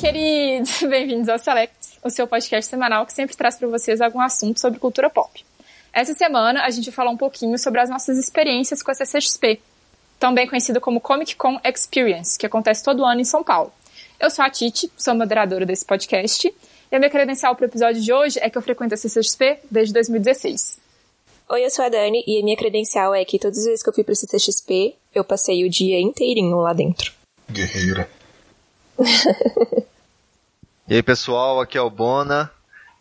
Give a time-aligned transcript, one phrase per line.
[0.00, 0.80] queridos!
[0.88, 4.80] Bem-vindos ao Selects, o seu podcast semanal que sempre traz para vocês algum assunto sobre
[4.80, 5.44] cultura pop.
[5.92, 9.60] Essa semana a gente vai falar um pouquinho sobre as nossas experiências com a CCXP,
[10.18, 13.70] também conhecida como Comic Con Experience, que acontece todo ano em São Paulo.
[14.18, 16.48] Eu sou a Titi, sou moderadora desse podcast,
[16.90, 19.58] e a minha credencial para o episódio de hoje é que eu frequento a CCXP
[19.70, 20.78] desde 2016.
[21.50, 23.88] Oi, eu sou a Dani e a minha credencial é que todas as vezes que
[23.90, 27.12] eu fui pro CCXP, eu passei o dia inteirinho lá dentro.
[27.50, 28.08] Guerreira.
[30.90, 32.50] e aí, pessoal, aqui é o Bona.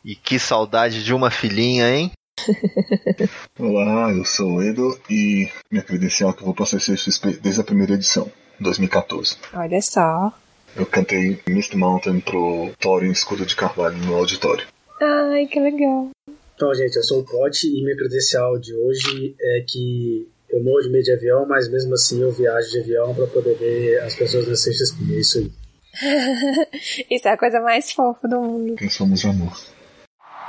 [0.06, 2.12] E que saudade de uma filhinha, hein?
[3.58, 7.40] Olá, eu sou o Edo e minha credencial é que eu vou passar o CCXP
[7.42, 9.38] desde a primeira edição, 2014.
[9.56, 10.32] Olha só.
[10.76, 14.68] Eu cantei Mist Mountain pro Thorin Escudo de Carvalho no auditório.
[15.02, 16.12] Ai, que legal.
[16.56, 20.82] Então, gente, eu sou o Pote e minha credencial de hoje é que eu morro
[20.82, 24.14] de medo de avião, mas mesmo assim eu viajo de avião para poder ver as
[24.14, 25.16] pessoas na CXP.
[25.16, 25.52] É isso aí.
[27.10, 28.76] isso é a coisa mais fofa do mundo.
[28.76, 29.52] Quem somos amor.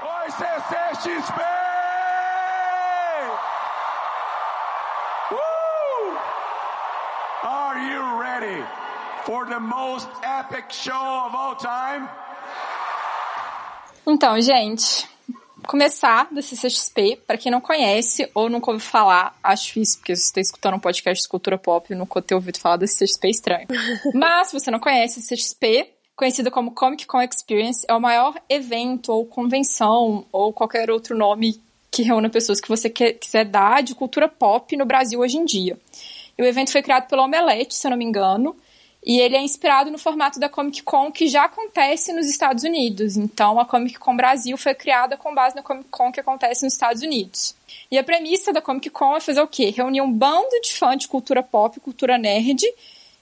[0.03, 1.41] Oi, CCXP!
[5.33, 6.19] Uh!
[7.43, 8.65] Are you ready
[9.25, 12.09] for the most epic show of all time?
[14.07, 15.09] Então, gente,
[15.71, 20.25] começar da CCXP, para quem não conhece ou nunca ouviu falar, acho difícil, porque você
[20.25, 23.31] está escutando um podcast de cultura pop e nunca ter ouvido falar da CCXP é
[23.31, 23.69] estranho.
[24.13, 28.35] Mas, se você não conhece, a CCXP, conhecida como Comic Con Experience, é o maior
[28.49, 33.81] evento ou convenção ou qualquer outro nome que reúna pessoas que você quer, quiser dar
[33.81, 35.79] de cultura pop no Brasil hoje em dia.
[36.37, 38.57] E o evento foi criado pela Omelete, se eu não me engano,
[39.05, 43.17] e ele é inspirado no formato da Comic Con que já acontece nos Estados Unidos.
[43.17, 46.75] Então, a Comic Con Brasil foi criada com base na Comic Con que acontece nos
[46.75, 47.55] Estados Unidos.
[47.91, 49.71] E a premissa da Comic Con é fazer o quê?
[49.71, 52.63] Reunir um bando de fãs de cultura pop, cultura nerd,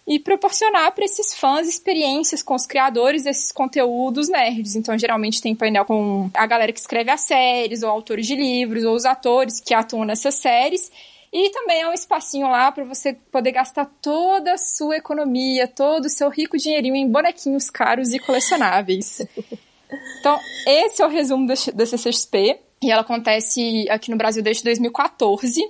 [0.09, 4.75] e proporcionar para esses fãs experiências com os criadores desses conteúdos nerds.
[4.75, 8.84] Então, geralmente tem painel com a galera que escreve as séries, ou autores de livros,
[8.84, 10.91] ou os atores que atuam nessas séries.
[11.33, 16.06] E também é um espacinho lá para você poder gastar toda a sua economia, todo
[16.06, 19.21] o seu rico dinheirinho em bonequinhos caros e colecionáveis.
[20.21, 22.61] então, esse é o resumo da CCXP.
[22.81, 25.61] E ela acontece aqui no Brasil desde 2014.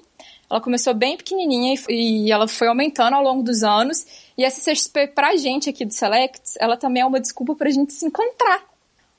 [0.51, 4.07] Ela começou bem pequenininha e, ela foi aumentando ao longo dos anos.
[4.37, 7.93] E a CCXP, pra gente aqui do Selects, ela também é uma desculpa pra gente
[7.93, 8.63] se encontrar.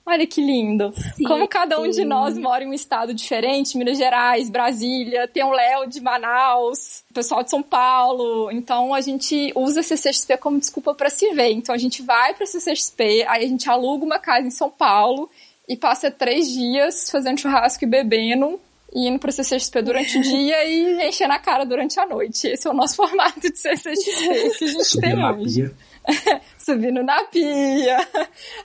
[0.09, 0.91] Olha que lindo.
[1.15, 2.01] Sim, Como cada um sim.
[2.01, 7.03] de nós mora em um estado diferente, Minas Gerais, Brasília, tem o Léo de Manaus,
[7.11, 8.49] o pessoal de São Paulo.
[8.51, 11.51] Então a gente usa a CCXP como desculpa para se ver.
[11.51, 14.69] Então a gente vai para a CCXP, aí a gente aluga uma casa em São
[14.71, 15.29] Paulo
[15.67, 18.59] e passa três dias fazendo churrasco e bebendo
[18.91, 22.47] e indo pra CCXP durante o dia e enchendo a cara durante a noite.
[22.47, 25.71] Esse é o nosso formato de CCXP que a gente Subir tem hoje.
[26.57, 27.97] Subindo na pia,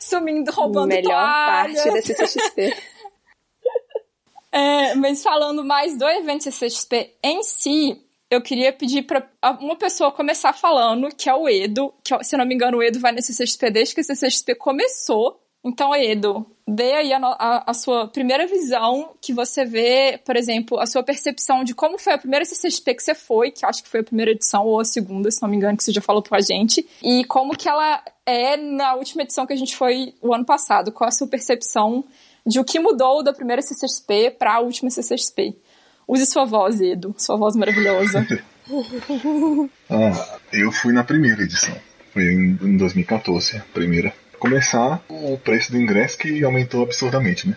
[0.00, 1.82] sumindo, roubando Melhor toalhas.
[1.82, 2.76] parte da CCXP.
[4.52, 8.00] é, mas falando mais do evento CCXP em si,
[8.30, 9.28] eu queria pedir para
[9.60, 12.98] uma pessoa começar falando, que é o Edo, que se não me engano o Edo
[12.98, 15.40] vai na CCXP desde que a CCXP começou.
[15.64, 20.78] Então, Edo, dê aí a, a, a, sua primeira visão, que você vê, por exemplo,
[20.78, 23.88] a sua percepção de como foi a primeira CCXP que você foi, que acho que
[23.88, 26.22] foi a primeira edição ou a segunda, se não me engano, que você já falou
[26.22, 30.34] pra gente, e como que ela é na última edição que a gente foi o
[30.34, 30.92] ano passado.
[30.92, 32.04] Qual a sua percepção
[32.46, 35.56] de o que mudou da primeira CCXP para a última CCXP?
[36.06, 38.26] Use sua voz, Edo, sua voz maravilhosa.
[39.90, 41.74] ah, eu fui na primeira edição.
[42.12, 44.14] Foi em 2014, a primeira
[44.48, 47.56] começar o preço do ingresso que aumentou absurdamente, né?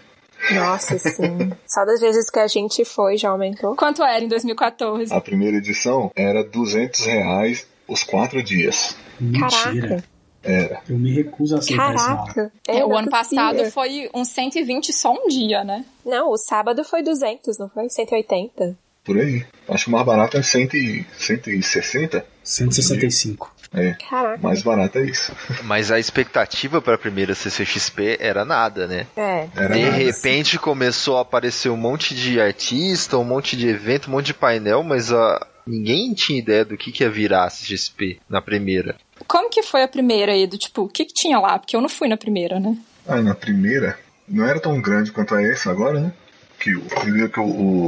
[0.53, 1.51] Nossa, sim.
[1.67, 3.75] Só das vezes que a gente foi já aumentou.
[3.75, 5.13] Quanto era em 2014?
[5.13, 8.95] A primeira edição era 200 reais os quatro dias.
[9.19, 9.49] Mentira.
[9.49, 10.03] Caraca.
[10.43, 10.81] Era.
[10.87, 12.51] Eu me recuso a aceitar Caraca.
[12.67, 13.37] É, É, o ano é possível.
[13.45, 15.83] passado foi uns 120 só um dia, né?
[16.05, 17.89] Não, o sábado foi 200, não foi?
[17.89, 18.77] 180.
[19.03, 19.45] Por aí.
[19.67, 22.25] Acho que o mais barato é 100 e- 160.
[22.43, 23.53] 165.
[23.73, 23.95] É.
[24.09, 24.39] Caraca.
[24.41, 25.31] Mais barato é isso.
[25.63, 29.07] Mas a expectativa para a primeira CCXP era nada, né?
[29.15, 29.47] É.
[29.55, 29.97] Era de nada.
[29.97, 34.33] repente começou a aparecer um monte de artista, um monte de evento, um monte de
[34.33, 38.95] painel, mas ah, ninguém tinha ideia do que, que ia virar a CCXP na primeira.
[39.27, 40.57] Como que foi a primeira, Edo?
[40.57, 41.59] Tipo, o que, que tinha lá?
[41.59, 42.77] Porque eu não fui na primeira, né?
[43.07, 43.97] Ah, na primeira,
[44.27, 46.13] não era tão grande quanto é essa agora, né?
[46.59, 47.43] Que o primeiro que o,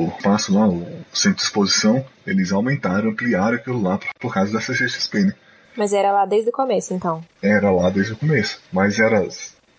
[0.05, 4.51] o passo lá, o centro de exposição, eles aumentaram, ampliaram aquilo lá por, por causa
[4.53, 5.33] da CCXP, né?
[5.79, 7.23] Mas era lá desde o começo, então.
[7.41, 8.61] Era lá desde o começo.
[8.69, 9.25] Mas era,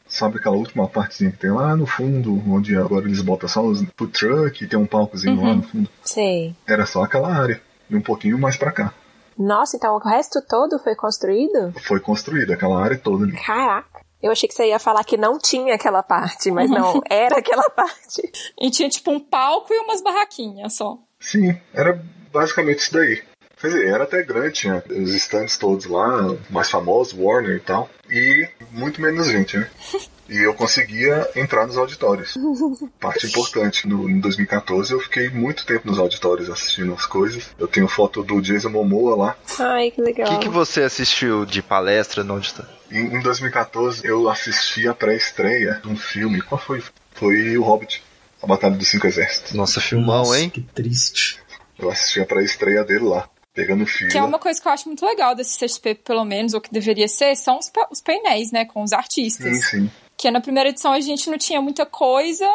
[0.09, 3.85] sabe aquela última partezinha que tem lá no fundo, onde agora eles botam só os
[3.99, 5.91] food truck e tem um palcozinho lá no fundo.
[6.03, 6.57] Sei.
[6.67, 7.61] Era só aquela área.
[7.91, 8.95] E um pouquinho mais pra cá.
[9.39, 11.75] Nossa, então o resto todo foi construído?
[11.83, 13.37] Foi construída aquela área toda ali.
[13.37, 14.01] Caraca.
[14.23, 17.69] Eu achei que você ia falar que não tinha aquela parte, mas não, era aquela
[17.69, 18.23] parte.
[18.59, 20.99] E tinha tipo um palco e umas barraquinhas só.
[21.19, 22.03] Sim, era
[22.33, 23.23] basicamente isso daí.
[23.61, 27.91] Quer dizer, era até grande, tinha os stands todos lá, mais famosos, Warner e tal.
[28.11, 29.69] E muito menos gente, né?
[30.31, 32.37] E eu conseguia entrar nos auditórios.
[33.01, 33.89] Parte importante.
[33.89, 37.51] No, em 2014 eu fiquei muito tempo nos auditórios assistindo as coisas.
[37.59, 39.37] Eu tenho foto do Jason Momoa lá.
[39.59, 40.29] Ai, que O legal.
[40.29, 42.71] que, que você assistiu de palestra no auditório?
[42.93, 46.41] Em, em 2014 eu assisti a pré-estreia de um filme.
[46.43, 46.81] Qual foi?
[47.13, 48.01] Foi O Hobbit.
[48.41, 49.53] A Batalha dos Cinco Exércitos.
[49.53, 50.49] Nossa, filmão, Nossa, hein?
[50.49, 51.41] Que triste.
[51.77, 53.29] Eu assisti a pré-estreia dele lá.
[53.61, 54.11] Pegando fila.
[54.11, 56.73] Que é uma coisa que eu acho muito legal desse CXP, pelo menos, ou que
[56.73, 59.57] deveria ser, são os, os painéis, né, com os artistas.
[59.57, 59.91] Sim, sim.
[60.17, 62.47] Que na primeira edição a gente não tinha muita coisa,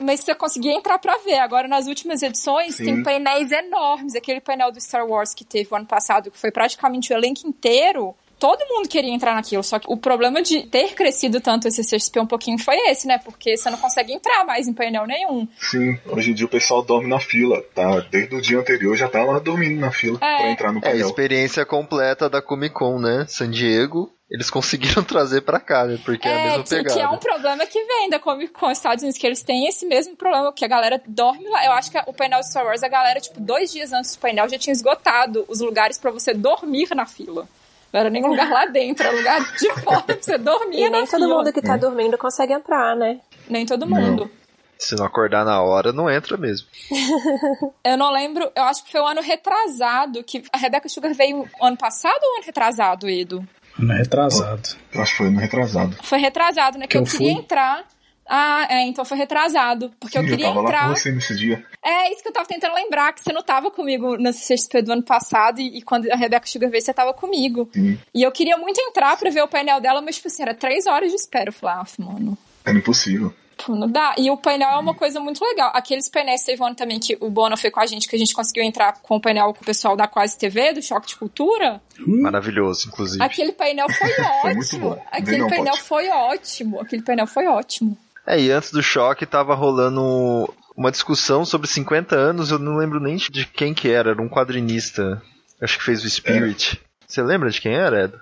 [0.00, 1.38] mas você conseguia entrar pra ver.
[1.38, 2.84] Agora, nas últimas edições, Sim.
[2.84, 4.14] tem painéis enormes.
[4.14, 7.46] Aquele painel do Star Wars que teve o ano passado, que foi praticamente o elenco
[7.46, 8.14] inteiro.
[8.38, 12.20] Todo mundo queria entrar naquilo, só que o problema de ter crescido tanto esse CXP
[12.20, 13.18] um pouquinho foi esse, né?
[13.24, 15.46] Porque você não consegue entrar mais em painel nenhum.
[15.58, 18.00] Sim, hoje em dia o pessoal dorme na fila, tá?
[18.10, 20.36] Desde o dia anterior já tá lá dormindo na fila É.
[20.38, 21.06] pra entrar no É a painel.
[21.06, 23.24] experiência completa da Comic Con, né?
[23.28, 24.50] San Diego, eles
[24.98, 25.98] conseguiram trazer pra cá, né?
[26.04, 26.94] Porque é, a mesma que, pegada.
[26.94, 29.86] que é um problema que vem da Comic Con Estados Unidos, que eles têm esse
[29.86, 31.64] mesmo problema, que a galera dorme lá.
[31.64, 34.18] Eu acho que o painel de Star Wars, a galera, tipo, dois dias antes do
[34.20, 37.48] painel já tinha esgotado os lugares pra você dormir na fila.
[37.94, 41.06] Não era nem lugar lá dentro, era lugar de fora pra você dormir E nem
[41.06, 43.20] todo mundo que tá dormindo consegue entrar, né?
[43.48, 44.28] Nem todo mundo.
[44.76, 46.66] Se não acordar na hora, não entra mesmo.
[47.84, 51.48] Eu não lembro, eu acho que foi o ano retrasado, que a Rebecca Sugar veio
[51.62, 53.46] ano passado ou ano retrasado, Edu?
[53.78, 54.70] Ano retrasado.
[54.92, 55.96] Eu acho que foi no retrasado.
[56.02, 56.86] Foi retrasado, né?
[56.88, 57.42] Que Que eu, eu queria fui.
[57.42, 57.84] entrar.
[58.26, 59.92] Ah, é, então foi retrasado.
[60.00, 60.88] Porque eu Sim, queria tava lá entrar.
[60.88, 61.64] com você nesse dia.
[61.84, 64.92] É isso que eu tava tentando lembrar, que você não tava comigo no CCXP do
[64.92, 67.68] ano passado e, e quando a Rebecca Sugar veio, você tava comigo.
[67.72, 67.98] Sim.
[68.14, 70.86] E eu queria muito entrar pra ver o painel dela, mas, tipo assim, era três
[70.86, 71.48] horas de espera.
[71.50, 73.34] Eu falei, ah, mano, Era impossível.
[73.58, 74.14] pô, não dá.
[74.16, 75.70] E o painel é uma coisa muito legal.
[75.74, 78.18] Aqueles painéis teve um ano também que o Bono foi com a gente, que a
[78.18, 81.16] gente conseguiu entrar com o painel com o pessoal da Quase TV, do Choque de
[81.16, 81.80] Cultura.
[81.98, 83.22] Maravilhoso, inclusive.
[83.22, 84.08] Aquele painel foi
[84.40, 84.90] Foi muito ótimo.
[84.90, 85.02] bom.
[85.12, 85.82] Aquele Não painel pode.
[85.82, 86.80] foi ótimo.
[86.80, 87.98] Aquele painel foi ótimo.
[88.26, 92.98] É, e antes do choque tava rolando uma discussão sobre 50 anos, eu não lembro
[93.00, 95.22] nem de quem que era, era um quadrinista.
[95.60, 96.80] Acho que fez o Spirit.
[97.06, 98.14] Você lembra de quem era, Ed?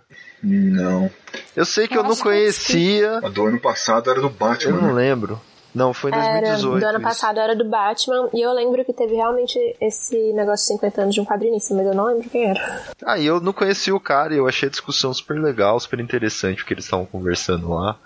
[0.43, 1.11] Não.
[1.57, 3.19] Eu sei que eu, Eu não eu conhecia.
[3.19, 4.73] A do ano passado era do Eu Batman.
[4.81, 4.93] não né?
[4.93, 5.41] lembro.
[5.75, 6.81] Não, foi em Era, 2018.
[6.81, 7.03] do ano isso.
[7.09, 11.15] passado era do Batman, e eu lembro que teve realmente esse negócio de 50 anos
[11.15, 12.83] de um quadrinista, mas eu não lembro quem era.
[13.07, 15.99] Ah, e eu não conhecia o cara e eu achei a discussão super legal, super
[15.99, 17.97] interessante o que eles estavam conversando lá.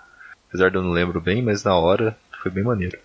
[0.49, 2.97] Apesar de eu não lembro bem, mas na hora foi bem maneiro.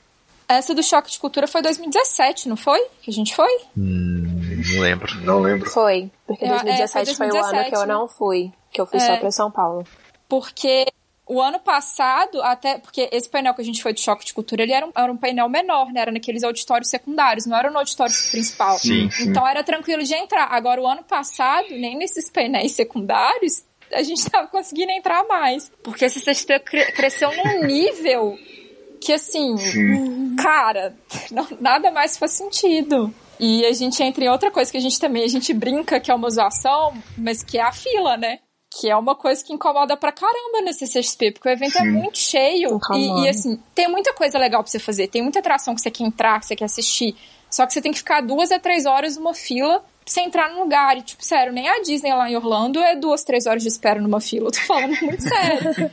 [0.48, 2.80] Essa do Choque de Cultura foi 2017, não foi?
[3.00, 3.50] Que a gente foi?
[3.76, 5.14] Hum, não lembro.
[5.22, 5.70] Não lembro.
[5.70, 7.94] Foi, porque É, é, 2017 foi, o ano 2017, que eu né?
[7.94, 9.16] não fui, que eu fui só É.
[9.16, 9.86] pra São Paulo.
[10.28, 10.86] Porque
[11.26, 14.62] o ano passado, até porque esse painel que a gente foi de choque de cultura,
[14.62, 16.02] ele era um, era um painel menor, né?
[16.02, 18.78] Era naqueles auditórios secundários, não era no auditório principal.
[18.78, 19.30] Sim, sim.
[19.30, 20.48] Então era tranquilo de entrar.
[20.52, 23.62] Agora, o ano passado, nem nesses painéis secundários,
[23.92, 25.70] a gente tava conseguindo entrar mais.
[25.82, 28.38] Porque esse CXP cre- cresceu num nível
[29.00, 30.36] que, assim, Sim.
[30.36, 30.94] cara,
[31.30, 33.12] não- nada mais faz sentido.
[33.40, 36.10] E a gente entra em outra coisa que a gente também, a gente brinca que
[36.10, 38.38] é uma zoação, mas que é a fila, né?
[38.78, 41.90] Que é uma coisa que incomoda pra caramba nesse CXP, porque o evento é Sim.
[41.90, 42.76] muito cheio.
[42.76, 43.20] Incomoda.
[43.20, 45.90] E, e, assim, tem muita coisa legal pra você fazer, tem muita atração que você
[45.90, 47.16] quer entrar, que você quer assistir.
[47.50, 50.60] Só que você tem que ficar duas a três horas numa fila você entrar num
[50.60, 50.96] lugar.
[50.96, 54.00] E, tipo, sério, nem a Disney lá em Orlando é duas, três horas de espera
[54.00, 54.48] numa fila.
[54.48, 55.90] Eu tô falando muito sério.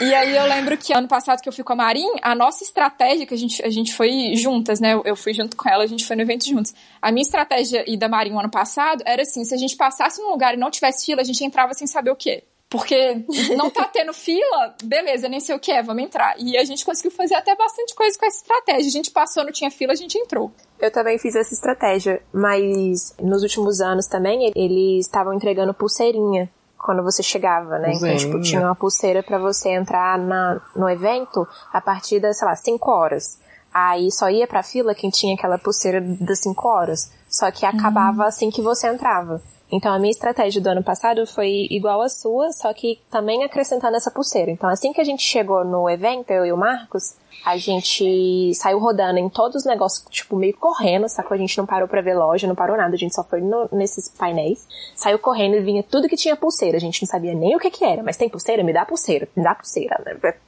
[0.00, 2.64] E aí eu lembro que ano passado que eu fui com a Marin, a nossa
[2.64, 5.00] estratégia, que a gente, a gente foi juntas, né?
[5.04, 6.74] Eu, fui junto com ela, a gente foi no evento juntos.
[7.00, 10.20] A minha estratégia e da Marin o ano passado era assim, se a gente passasse
[10.20, 12.42] num lugar e não tivesse fila, a gente entrava sem saber o quê.
[12.70, 13.24] Porque
[13.56, 16.36] não tá tendo fila, beleza, nem sei o que é, vamos entrar.
[16.38, 18.86] E a gente conseguiu fazer até bastante coisa com essa estratégia.
[18.86, 20.52] A gente passou, não tinha fila, a gente entrou.
[20.78, 26.48] Eu também fiz essa estratégia, mas nos últimos anos também eles estavam entregando pulseirinha
[26.78, 27.92] quando você chegava, né?
[27.92, 32.46] Então, tipo, tinha uma pulseira pra você entrar na, no evento a partir das, sei
[32.46, 33.38] lá, 5 horas.
[33.74, 37.12] Aí só ia pra fila quem tinha aquela pulseira das 5 horas.
[37.28, 39.42] Só que acabava assim que você entrava.
[39.72, 43.96] Então a minha estratégia do ano passado foi igual à sua, só que também acrescentando
[43.96, 44.50] essa pulseira.
[44.50, 47.14] Então assim que a gente chegou no evento, eu e o Marcos,
[47.46, 51.34] a gente saiu rodando em todos os negócios, tipo, meio correndo, sacou?
[51.34, 53.68] A gente não parou pra ver loja, não parou nada, a gente só foi no-
[53.72, 54.66] nesses painéis.
[54.94, 56.76] Saiu correndo e vinha tudo que tinha pulseira.
[56.76, 58.62] A gente não sabia nem o que que era, mas tem pulseira?
[58.62, 60.00] Me dá pulseira, me dá pulseira.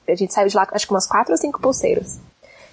[0.09, 2.21] A gente saiu de lá, acho que umas quatro ou cinco pulseiras.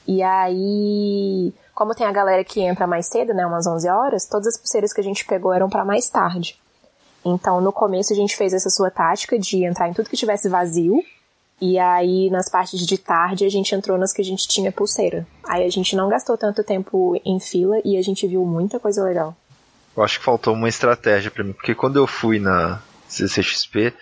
[0.09, 4.47] E aí, como tem a galera que entra mais cedo, né, umas 11 horas, todas
[4.47, 6.59] as pulseiras que a gente pegou eram pra mais tarde.
[7.23, 10.49] Então, no começo a gente fez essa sua tática de entrar em tudo que tivesse
[10.49, 10.99] vazio.
[11.61, 15.27] E aí, nas partes de tarde, a gente entrou nas que a gente tinha pulseira.
[15.47, 19.03] Aí a gente não gastou tanto tempo em fila e a gente viu muita coisa
[19.03, 19.37] legal.
[19.95, 23.93] Eu acho que faltou uma estratégia pra mim, porque quando eu fui na CCXP,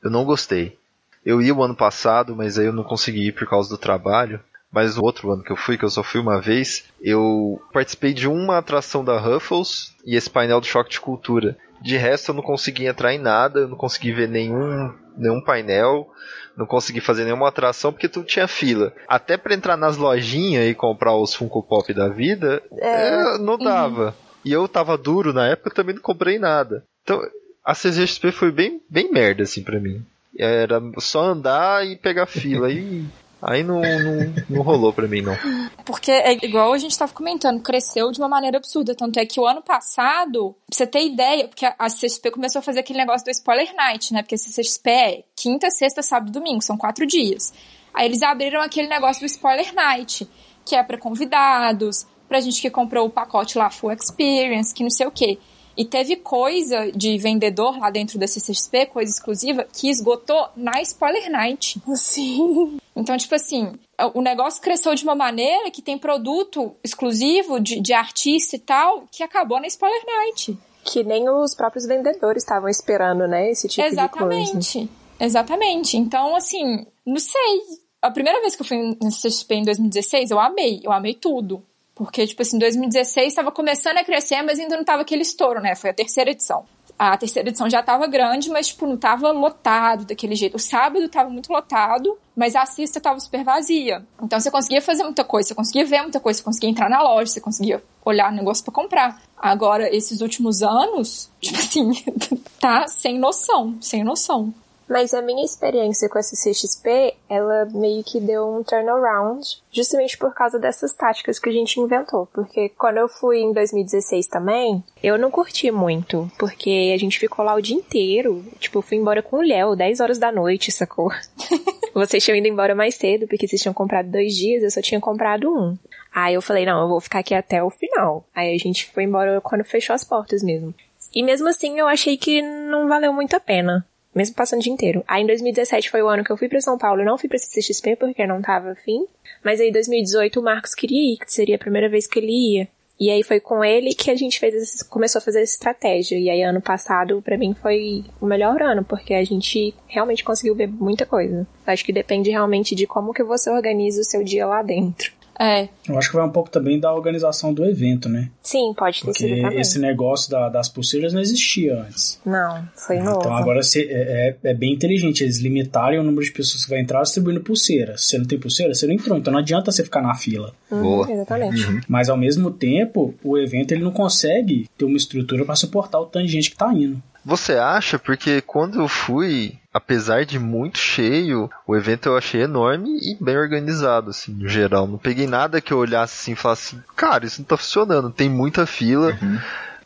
[0.00, 0.78] eu não gostei.
[1.26, 4.38] Eu ia o ano passado, mas aí eu não consegui ir por causa do trabalho.
[4.72, 8.14] Mas no outro ano que eu fui, que eu só fui uma vez, eu participei
[8.14, 11.56] de uma atração da Ruffles e esse painel do Choque de Cultura.
[11.82, 16.08] De resto, eu não consegui entrar em nada, eu não consegui ver nenhum, nenhum painel,
[16.56, 18.92] não consegui fazer nenhuma atração porque tudo tinha fila.
[19.08, 24.14] Até para entrar nas lojinhas e comprar os Funko Pop da vida, é, não dava.
[24.44, 26.84] E eu tava duro na época, também não comprei nada.
[27.02, 27.20] Então,
[27.64, 30.04] a CGXP foi bem, bem merda, assim, pra mim.
[30.38, 32.68] Era só andar e pegar fila.
[32.68, 33.04] Aí,
[33.42, 35.36] aí não, não, não rolou pra mim, não.
[35.84, 38.94] Porque é igual a gente tava comentando, cresceu de uma maneira absurda.
[38.94, 42.62] Tanto é que o ano passado, pra você ter ideia, porque a CCXP começou a
[42.62, 44.22] fazer aquele negócio do Spoiler Night, né?
[44.22, 47.52] Porque a CCXP é quinta, sexta, sábado e domingo, são quatro dias.
[47.92, 50.28] Aí eles abriram aquele negócio do Spoiler Night,
[50.64, 54.90] que é para convidados, pra gente que comprou o pacote lá Full Experience, que não
[54.90, 55.38] sei o quê.
[55.76, 61.30] E teve coisa de vendedor lá dentro da CCXP, coisa exclusiva, que esgotou na Spoiler
[61.30, 61.80] Night.
[61.94, 62.78] Sim.
[62.94, 63.72] Então, tipo assim,
[64.14, 69.04] o negócio cresceu de uma maneira que tem produto exclusivo de, de artista e tal,
[69.10, 70.58] que acabou na Spoiler Night.
[70.84, 73.50] Que nem os próprios vendedores estavam esperando, né?
[73.50, 74.02] Esse tipo de coisa.
[74.02, 74.90] Exatamente.
[75.18, 75.96] Exatamente.
[75.96, 77.62] Então, assim, não sei.
[78.02, 80.80] A primeira vez que eu fui na CCXP em 2016, eu amei.
[80.82, 81.62] Eu amei tudo.
[82.00, 85.74] Porque, tipo assim, 2016 estava começando a crescer, mas ainda não tava aquele estouro, né?
[85.74, 86.64] Foi a terceira edição.
[86.98, 90.54] A terceira edição já tava grande, mas, tipo, não tava lotado daquele jeito.
[90.54, 94.02] O sábado tava muito lotado, mas a cesta tava super vazia.
[94.22, 97.02] Então você conseguia fazer muita coisa, você conseguia ver muita coisa, você conseguia entrar na
[97.02, 99.20] loja, você conseguia olhar o negócio para comprar.
[99.36, 101.90] Agora, esses últimos anos, tipo assim,
[102.58, 104.54] tá sem noção, sem noção.
[104.90, 110.34] Mas a minha experiência com a CCXP, ela meio que deu um turnaround, justamente por
[110.34, 112.26] causa dessas táticas que a gente inventou.
[112.34, 117.44] Porque quando eu fui em 2016 também, eu não curti muito, porque a gente ficou
[117.44, 118.44] lá o dia inteiro.
[118.58, 121.12] Tipo, eu fui embora com o Léo, 10 horas da noite, sacou?
[121.94, 125.00] Vocês tinham ido embora mais cedo, porque vocês tinham comprado dois dias, eu só tinha
[125.00, 125.76] comprado um.
[126.14, 128.24] Aí eu falei, não, eu vou ficar aqui até o final.
[128.32, 130.72] Aí a gente foi embora quando fechou as portas mesmo.
[131.12, 134.72] E mesmo assim eu achei que não valeu muito a pena mesmo passando o dia
[134.72, 135.04] inteiro.
[135.06, 137.28] Aí em 2017 foi o ano que eu fui para São Paulo, eu não fui
[137.28, 139.06] pra CCXP porque não tava afim.
[139.44, 142.56] Mas aí em 2018 o Marcos queria ir, que seria a primeira vez que ele
[142.56, 142.68] ia.
[143.00, 146.18] E aí foi com ele que a gente fez esse, começou a fazer essa estratégia.
[146.18, 150.54] E aí ano passado para mim foi o melhor ano, porque a gente realmente conseguiu
[150.54, 151.46] ver muita coisa.
[151.66, 155.12] Acho que depende realmente de como que você organiza o seu dia lá dentro.
[155.40, 155.68] É.
[155.88, 158.28] Eu acho que vai um pouco também da organização do evento, né?
[158.42, 159.58] Sim, pode ter Porque sido também.
[159.60, 162.20] esse negócio da- das pulseiras não existia antes.
[162.26, 163.20] Não, foi novo.
[163.20, 166.70] Então agora você- é, é- é bem inteligente eles limitarem o número de pessoas que
[166.70, 167.96] vai entrar distribuindo pulseira.
[167.96, 169.16] Se você não tem pulseira, você não entrou.
[169.16, 170.52] Então não adianta você ficar na fila.
[170.70, 171.10] Uhum, Boa.
[171.10, 171.80] Exatamente.
[171.88, 176.04] Mas ao mesmo tempo, o evento ele não consegue ter uma estrutura para suportar o
[176.06, 177.02] tanto de gente que tá indo.
[177.24, 177.98] Você acha?
[177.98, 183.36] Porque quando eu fui, apesar de muito cheio, o evento eu achei enorme e bem
[183.36, 184.86] organizado, assim, no geral.
[184.86, 188.10] Não peguei nada que eu olhasse assim e falasse, cara, isso não tá funcionando.
[188.10, 189.16] Tem muita fila.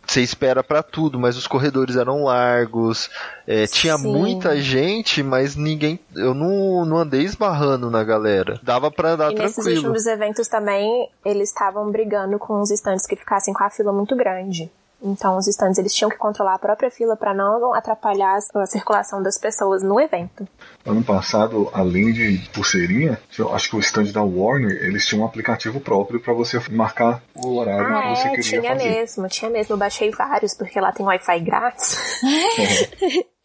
[0.07, 3.09] Você espera pra tudo, mas os corredores eram largos,
[3.47, 4.13] é, tinha Sim.
[4.13, 5.99] muita gente, mas ninguém.
[6.15, 8.61] Eu não, não andei esbarrando na galera.
[8.63, 9.79] Dava pra andar E nesses tranquilo.
[9.79, 14.15] últimos eventos também, eles estavam brigando com os estantes que ficassem com a fila muito
[14.15, 14.71] grande.
[15.05, 19.23] Então, os estantes eles tinham que controlar a própria fila para não atrapalhar a circulação
[19.23, 20.49] das pessoas no evento.
[20.87, 25.27] Ano passado, além de pulseirinha, eu acho que o stand da Warner, eles tinham um
[25.27, 28.91] aplicativo próprio para você marcar o horário Ah, que você é, queria tinha fazer.
[28.91, 29.75] mesmo, tinha mesmo.
[29.75, 32.21] Eu baixei vários, porque lá tem Wi-Fi grátis.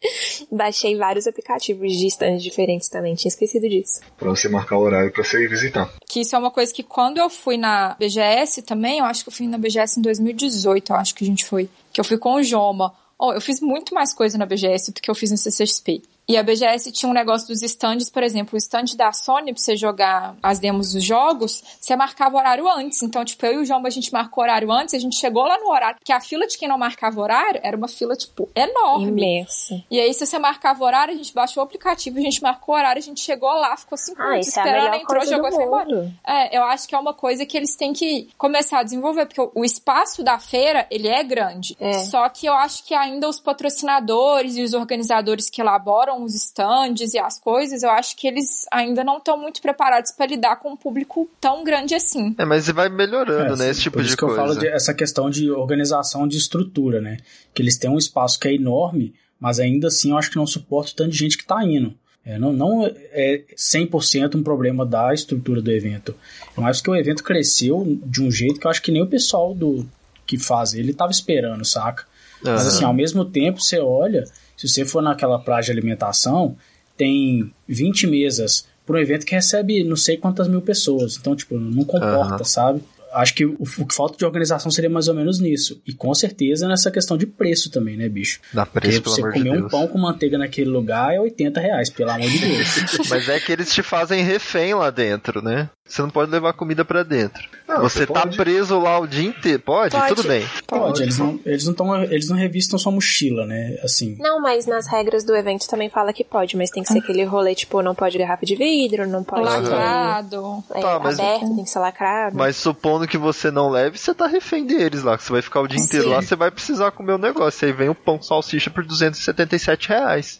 [0.50, 4.00] baixei vários aplicativos de stands diferentes também, tinha esquecido disso.
[4.16, 5.90] Pra você marcar o horário pra você ir visitar.
[6.08, 9.28] Que isso é uma coisa que quando eu fui na BGS também, eu acho que
[9.28, 11.68] eu fui na BGS em 2018, eu acho que a gente foi.
[11.92, 12.92] Que eu fui com o Joma.
[13.18, 16.02] Oh, eu fiz muito mais coisa na BGS do que eu fiz no CCXP.
[16.28, 19.60] E a BGS tinha um negócio dos stands, por exemplo, o stand da Sony, pra
[19.60, 23.02] você jogar as demos dos jogos, você marcava horário antes.
[23.02, 25.58] Então, tipo, eu e o João, a gente marcou horário antes, a gente chegou lá
[25.58, 29.08] no horário, porque a fila de quem não marcava horário era uma fila, tipo, enorme.
[29.08, 29.82] Imenso.
[29.90, 33.00] E aí, se você marcava horário, a gente baixou o aplicativo, a gente marcou horário,
[33.00, 35.48] a gente chegou lá, ficou cinco Ah, minutos isso é a esperando, melhor entrou, jogou
[35.48, 36.12] e foi embora.
[36.24, 39.40] É, eu acho que é uma coisa que eles têm que começar a desenvolver, porque
[39.40, 41.76] o- o espaço da feira, ele é grande.
[41.80, 41.92] É.
[42.04, 46.34] Só que eu acho que ainda os patrocinadores e os organizadores que elaboram decoram os
[46.34, 50.56] stands e as coisas, eu acho que eles ainda não estão muito preparados para lidar
[50.56, 52.34] com um público tão grande assim.
[52.36, 53.70] É, mas vai melhorando, É, né?
[53.70, 54.42] Esse tipo por de isso que eu coisa.
[54.42, 57.18] falo de, essa questão de organização de estrutura, né?
[57.54, 60.46] Que eles têm um espaço que é enorme, mas ainda assim eu acho que não
[60.46, 61.94] suporta o tanto de gente que tá indo.
[62.24, 66.14] É, não, não é 100% um problema da estrutura do evento.
[66.56, 69.06] É mais que o evento cresceu de um jeito que eu acho que nem o
[69.06, 69.86] pessoal do
[70.26, 72.04] que faz ele tava esperando, saca?
[72.42, 72.68] Mas Aham.
[72.68, 74.24] assim, ao mesmo tempo, você olha,
[74.60, 76.54] se você for naquela praia de alimentação,
[76.94, 81.16] tem 20 mesas para um evento que recebe não sei quantas mil pessoas.
[81.16, 82.44] Então, tipo, não comporta, Aham.
[82.44, 82.82] sabe?
[83.10, 85.80] Acho que o, o falta de organização seria mais ou menos nisso.
[85.86, 88.38] E com certeza nessa questão de preço também, né, bicho?
[88.52, 91.18] Dá Porque preço, pelo você amor de comer um pão com manteiga naquele lugar é
[91.18, 92.68] 80 reais, pelo amor de Deus.
[93.08, 95.70] Mas é que eles te fazem refém lá dentro, né?
[95.90, 97.42] Você não pode levar comida pra dentro.
[97.68, 98.36] Não, você você tá pode.
[98.36, 99.60] preso lá o dia inteiro.
[99.60, 99.94] Pode?
[99.96, 100.14] Pode.
[100.14, 100.46] Tudo bem.
[100.66, 103.76] Pode, eles não, eles não, tão, eles não revistam sua mochila, né?
[103.82, 104.16] Assim.
[104.18, 107.24] Não, mas nas regras do evento também fala que pode, mas tem que ser aquele
[107.24, 110.64] rolê, tipo, não pode garrafa de vidro, não pode Lacrado.
[110.74, 112.36] é, Tá, mas- aberto, tem que ser lacrado.
[112.36, 115.16] Mas supondo que você não leve, você tá refém deles lá.
[115.18, 116.10] Que você vai ficar o dia inteiro Sim.
[116.12, 117.66] lá, você vai precisar comer o negócio.
[117.66, 120.38] Aí vem o pão com salsicha por 277 reais.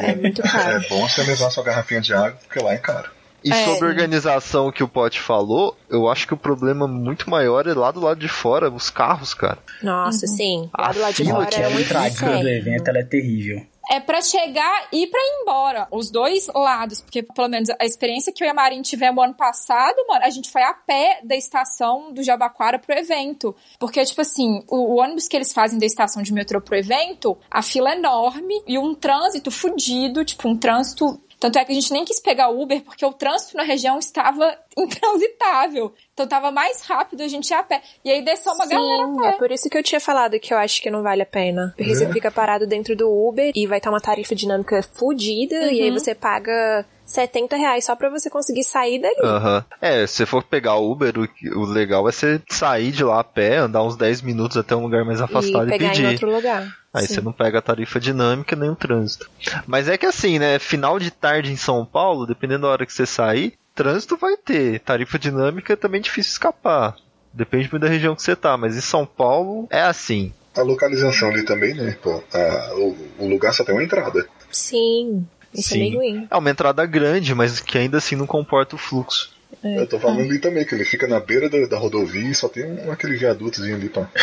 [0.00, 0.84] É, é muito É caro.
[0.88, 3.08] bom você levar sua garrafinha de água, porque lá é caro.
[3.44, 3.64] E É.
[3.64, 7.74] sobre a organização que o Pote falou, eu acho que o problema muito maior é
[7.74, 9.58] lá do lado de fora, os carros, cara.
[9.82, 10.68] Nossa, sim.
[10.72, 12.98] A Lá do lado de fila fora que era a muito entradinha do evento ela
[12.98, 13.64] é terrível.
[13.90, 15.88] É pra chegar e pra ir embora.
[15.90, 17.00] Os dois lados.
[17.00, 20.28] Porque, pelo menos, a experiência que eu e a Marin tivemos ano passado, mano, a
[20.28, 23.56] gente foi a pé da estação do Jabaquara pro evento.
[23.78, 27.38] Porque, tipo assim, o, o ônibus que eles fazem da estação de metrô pro evento,
[27.50, 31.18] a fila é enorme e um trânsito fudido, tipo, um trânsito.
[31.40, 34.58] Tanto é que a gente nem quis pegar Uber, porque o trânsito na região estava
[34.76, 35.92] intransitável.
[36.12, 37.80] Então tava mais rápido a gente ir a pé.
[38.04, 39.28] E aí desceu uma galera a Sim, pé.
[39.28, 41.72] é por isso que eu tinha falado que eu acho que não vale a pena.
[41.76, 45.80] Porque você fica parado dentro do Uber e vai estar uma tarifa dinâmica fodida e
[45.82, 49.16] aí você paga 70 reais só pra você conseguir sair dali.
[49.24, 49.64] Aham.
[49.80, 53.20] É, se você for pegar o Uber, o, o legal é você sair de lá
[53.20, 55.90] a pé, andar uns 10 minutos até um lugar mais e afastado e, pegar em
[55.90, 56.06] pedir.
[56.06, 56.68] outro lugar.
[56.92, 57.14] Aí Sim.
[57.14, 59.28] você não pega a tarifa dinâmica nem o trânsito.
[59.66, 60.58] Mas é que assim, né?
[60.58, 64.80] Final de tarde em São Paulo, dependendo da hora que você sair, trânsito vai ter.
[64.80, 66.94] Tarifa dinâmica é também difícil escapar.
[67.32, 70.32] Depende muito da região que você tá, mas em São Paulo é assim.
[70.56, 71.96] A localização ali também, né?
[72.02, 74.26] Pô, a- o, o lugar só tem uma entrada.
[74.50, 75.76] Sim, isso Sim.
[75.76, 76.26] é meio ruim.
[76.30, 79.37] É uma entrada grande, mas que ainda assim não comporta o fluxo.
[79.62, 79.78] É.
[79.78, 82.48] Eu tô falando ali também, que ele fica na beira da, da rodovia e só
[82.48, 84.08] tem um, aquele viadutozinho ali pra.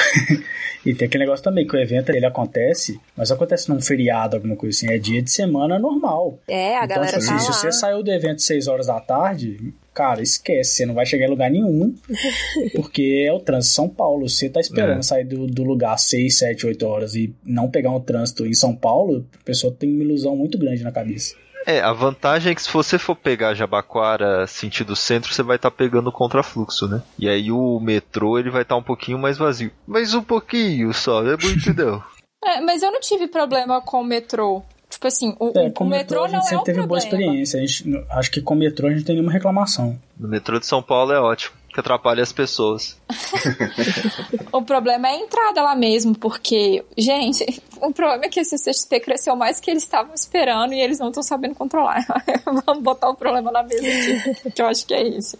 [0.86, 4.56] E tem aquele negócio também, que o evento ele acontece, mas acontece num feriado, alguma
[4.56, 6.38] coisa assim, é dia de semana normal.
[6.48, 7.54] É, a então, galera tipo tá assim, lá.
[7.54, 11.26] se você saiu do evento 6 horas da tarde, cara, esquece, você não vai chegar
[11.26, 11.96] em lugar nenhum,
[12.76, 14.30] porque é o trânsito de São Paulo.
[14.30, 15.02] Você tá esperando É.
[15.02, 18.76] sair do, do lugar 6, 7, 8 horas e não pegar um trânsito em São
[18.76, 21.36] Paulo, a pessoa tem uma ilusão muito grande na cabeça.
[21.65, 25.71] É, a vantagem é que se você for pegar Jabaquara sentido centro, você vai estar
[25.71, 27.01] pegando o contrafluxo, né?
[27.17, 29.71] E aí o metrô ele vai estar um pouquinho mais vazio.
[29.88, 32.04] Mas um pouquinho só, é muito não.
[32.47, 34.62] É, mas eu não tive problema com o metrô.
[34.89, 36.78] Tipo assim, o, É, o com o metrô, a não gente é sempre um teve
[36.80, 36.88] problema.
[36.88, 37.60] boa experiência.
[37.60, 39.98] A gente, acho que com o metrô a gente não tem nenhuma reclamação.
[40.17, 42.98] No metrô de São Paulo é ótimo, que atrapalha as pessoas.
[44.52, 49.02] O problema é a entrada lá mesmo, porque, gente, o problema é que esse CXP
[49.02, 52.06] cresceu mais que eles estavam esperando e eles não estão sabendo controlar.
[52.65, 55.38] Vamos botar o problema na mesa aqui, que eu acho que é isso.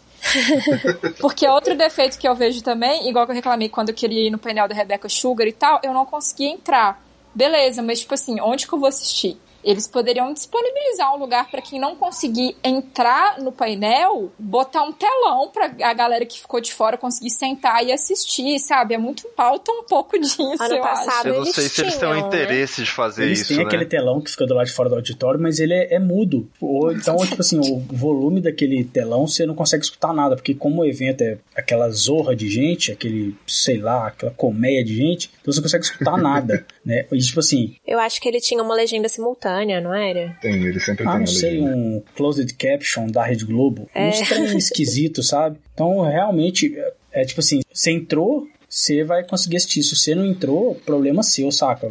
[1.22, 4.30] Porque outro defeito que eu vejo também, igual que eu reclamei quando eu queria ir
[4.30, 7.02] no painel da Rebecca Sugar e tal, eu não conseguia entrar.
[7.36, 9.38] Beleza, mas tipo assim, onde que eu vou assistir?
[9.66, 15.50] Eles poderiam disponibilizar um lugar para quem não conseguir entrar no painel, botar um telão
[15.50, 18.94] para a galera que ficou de fora conseguir sentar e assistir, sabe?
[18.94, 21.28] É muito falta um pouco disso, Ano eu passado- acho.
[21.28, 22.20] Eu não eles sei se eles têm né?
[22.20, 23.64] interesse de fazer Eles isso, têm né?
[23.64, 26.48] aquele telão que fica do lado de fora do auditório, mas ele é, é mudo.
[26.62, 30.84] Ou então, tipo assim, o volume daquele telão você não consegue escutar nada, porque como
[30.84, 35.52] o evento é aquela zorra de gente, aquele, sei lá, aquela colmeia de gente, então
[35.52, 37.08] você não consegue escutar nada, né?
[37.12, 40.36] E tipo assim, Eu acho que ele tinha uma legenda simultânea, não era?
[40.42, 41.76] Tem, ele sempre ah, tem não uma sei, legenda.
[41.78, 44.08] um closed caption da Rede Globo, É.
[44.08, 45.58] um estranho esquisito, sabe?
[45.74, 49.84] Então, realmente, é, é tipo assim, você entrou, você vai conseguir assistir.
[49.84, 51.88] Se você não entrou, problema seu, saca?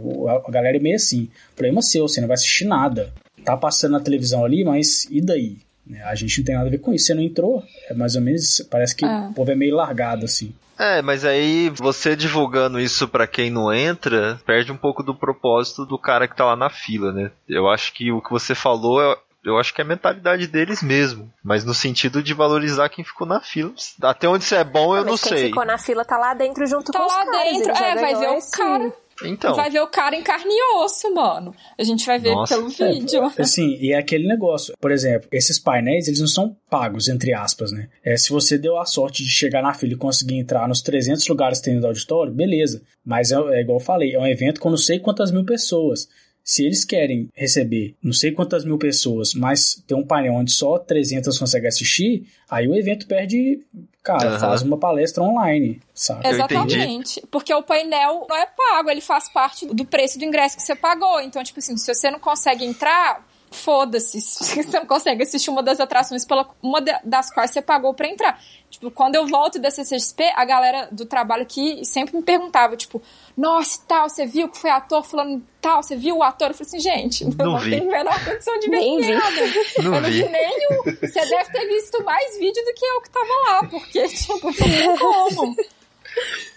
[0.47, 3.13] A galera é meio assim, problema seu, você não vai assistir nada.
[3.45, 5.57] Tá passando na televisão ali, mas e daí?
[5.87, 7.07] Né, A gente não tem nada a ver com isso.
[7.07, 9.29] Você não entrou, é mais ou menos, parece que Ah.
[9.31, 10.53] o povo é meio largado, assim.
[10.79, 15.87] É, mas aí você divulgando isso pra quem não entra, perde um pouco do propósito
[15.87, 17.31] do cara que tá lá na fila, né?
[17.49, 20.83] Eu acho que o que você falou, eu, eu acho que é a mentalidade deles
[20.83, 23.73] mesmo, mas no sentido de valorizar quem ficou na fila.
[24.03, 25.47] Até onde isso é bom, eu Mas não quem sei.
[25.49, 27.43] ficou na fila tá lá dentro junto Tá com os lá caras.
[27.53, 28.93] dentro, ele já é, vai ver o cara.
[29.23, 31.55] Então, Vai ver o cara em carne e osso, mano.
[31.79, 32.57] A gente vai ver Nossa.
[32.57, 33.33] pelo vídeo.
[33.39, 34.75] Assim, e é aquele negócio.
[34.81, 37.89] Por exemplo, esses painéis, eles não são pagos, entre aspas, né?
[38.05, 41.27] É, se você deu a sorte de chegar na fila e conseguir entrar nos 300
[41.29, 42.83] lugares que tem no auditório, beleza.
[43.05, 46.09] Mas é, é igual eu falei, é um evento com não sei quantas mil pessoas.
[46.45, 50.79] Se eles querem receber não sei quantas mil pessoas, mas tem um painel onde só
[50.79, 53.61] 300 conseguem assistir, aí o evento perde,
[54.03, 54.39] cara, Aham.
[54.39, 56.29] faz uma palestra online, sabe?
[56.29, 57.23] Exatamente.
[57.31, 60.77] Porque o painel não é pago, ele faz parte do preço do ingresso que você
[60.77, 61.19] pagou.
[61.23, 64.21] Então, tipo assim, se você não consegue entrar, foda-se.
[64.21, 67.95] Se você não consegue assistir uma das atrações pela uma da- das quais você pagou
[67.95, 68.39] pra entrar.
[68.69, 73.01] Tipo, quando eu volto da CCXP, a galera do trabalho aqui sempre me perguntava, tipo,
[73.37, 76.49] nossa, e tal, você viu que foi ator falando tal, você viu o ator?
[76.49, 77.71] Eu falei assim, gente, Não não, vi.
[77.71, 79.13] tenho a menor condição de ver Nem vi.
[79.15, 79.37] nada.
[79.83, 80.11] Não eu vi.
[80.25, 80.83] vi nenhum.
[81.01, 84.53] Você deve ter visto mais vídeo do que eu que tava lá, porque, tipo, não
[84.53, 85.57] tem como.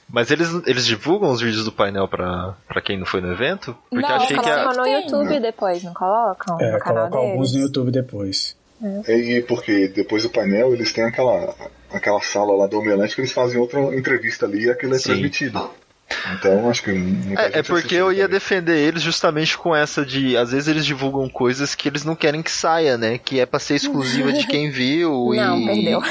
[0.09, 3.75] Mas eles, eles divulgam os vídeos do painel pra, pra quem não foi no evento?
[3.89, 4.87] Porque Não, achei que colocam a, no.
[4.87, 6.59] YouTube depois, não colocam?
[6.59, 8.55] É, no canal coloca alguns no YouTube depois.
[9.07, 11.53] E porque depois do painel eles têm aquela,
[11.91, 15.09] aquela sala lá do Omelete que eles fazem outra entrevista ali e aquilo é Sim.
[15.09, 15.69] transmitido.
[16.33, 16.91] Então acho que
[17.37, 18.39] É, é porque eu ia também.
[18.39, 20.37] defender eles justamente com essa de.
[20.37, 23.17] Às vezes eles divulgam coisas que eles não querem que saia, né?
[23.17, 25.65] Que é pra ser exclusiva de quem viu Não, e.
[25.65, 26.01] perdeu.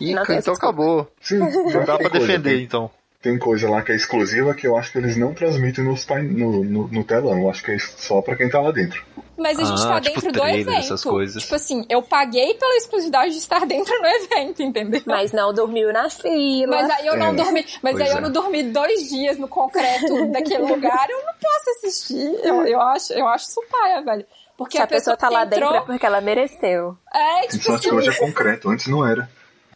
[0.00, 1.10] E, Não então acabou.
[1.20, 2.90] Sim, Não dá pra coisa, defender, tem- então.
[3.22, 6.24] Tem coisa lá que é exclusiva que eu acho que eles não transmitem nos pain...
[6.24, 7.38] no, no, no telão.
[7.38, 9.00] Eu acho que é só pra quem tá lá dentro.
[9.38, 10.78] Mas a gente Ah, tá tipo dentro do trailer, evento.
[10.78, 11.42] essas coisas.
[11.44, 15.00] Tipo assim, eu paguei pela exclusividade de estar dentro do evento, entendeu?
[15.06, 16.82] Mas não dormiu na fila.
[16.82, 17.32] Mas aí eu não É.
[17.34, 17.64] dormi.
[17.80, 18.16] Mas Pois aí é.
[18.18, 22.40] eu não dormi dois dias no concreto daquele lugar, eu não posso assistir.
[22.44, 24.26] Eu, eu acho, eu acho isso paia, velho.
[24.58, 26.96] Porque Se a pessoa tá que lá dentro entrou, é porque ela mereceu.
[27.14, 29.28] É, tipo só assim, que hoje é concreto, antes não era.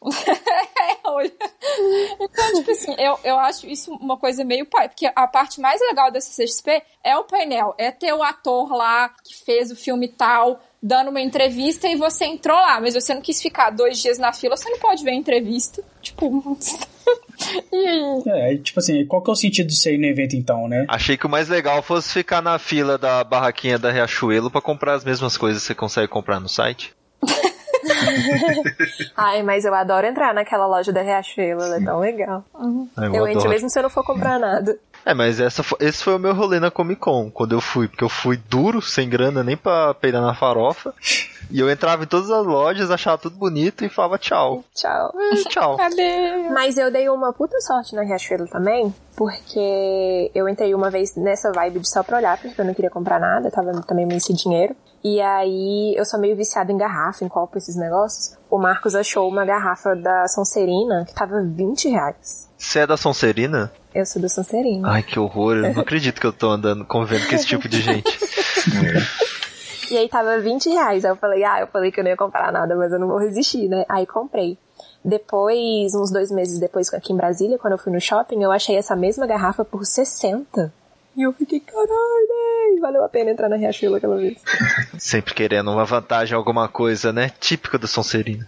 [2.20, 4.88] Então, tipo assim, eu, eu acho isso uma coisa meio pai.
[4.88, 7.74] Porque a parte mais legal da CCXP é o painel.
[7.78, 12.24] É ter o ator lá que fez o filme tal, dando uma entrevista e você
[12.24, 12.80] entrou lá.
[12.80, 15.82] Mas você não quis ficar dois dias na fila, você não pode ver a entrevista.
[16.00, 16.58] Tipo.
[17.72, 18.54] e aí?
[18.54, 20.86] É, tipo assim, qual que é o sentido disso aí no evento então, né?
[20.88, 24.94] Achei que o mais legal fosse ficar na fila da barraquinha da Riachuelo pra comprar
[24.94, 26.94] as mesmas coisas que você consegue comprar no site.
[29.16, 32.44] Ai, mas eu adoro entrar naquela loja da Riachuelo, ela é tão legal.
[32.96, 33.48] Ai, Eu entro adoro.
[33.50, 34.78] mesmo se eu não for comprar nada.
[35.06, 38.02] É, mas essa, esse foi o meu rolê na Comic Con, quando eu fui, porque
[38.02, 40.92] eu fui duro, sem grana nem pra peidar na farofa.
[41.48, 44.64] E eu entrava em todas as lojas, achava tudo bonito e falava tchau.
[44.74, 45.12] Tchau.
[45.32, 45.76] E tchau.
[45.78, 46.50] Cadê?
[46.50, 51.52] Mas eu dei uma puta sorte na Riachuelo também, porque eu entrei uma vez nessa
[51.52, 54.20] vibe de só pra olhar, porque eu não queria comprar nada, eu tava também meio
[54.20, 54.74] sem dinheiro.
[55.04, 58.36] E aí eu sou meio viciada em garrafa, em copo, esses negócios.
[58.50, 62.50] O Marcos achou uma garrafa da Sonserina que tava 20 reais.
[62.66, 63.72] Você é da Sonserina?
[63.94, 64.90] Eu sou da Sonserina.
[64.90, 65.56] Ai, que horror.
[65.56, 68.18] Eu não acredito que eu tô andando, convivendo com esse tipo de gente.
[69.88, 71.04] E aí tava 20 reais.
[71.04, 73.06] Aí eu falei, ah, eu falei que eu não ia comprar nada, mas eu não
[73.06, 73.84] vou resistir, né?
[73.88, 74.58] Aí comprei.
[75.04, 78.76] Depois, uns dois meses depois, aqui em Brasília, quando eu fui no shopping, eu achei
[78.76, 80.72] essa mesma garrafa por 60.
[81.16, 84.38] E eu fiquei, caralho, valeu a pena entrar na Riachuelo aquela vez.
[84.98, 87.30] Sempre querendo uma vantagem, alguma coisa, né?
[87.38, 88.44] Típica da Sonserina.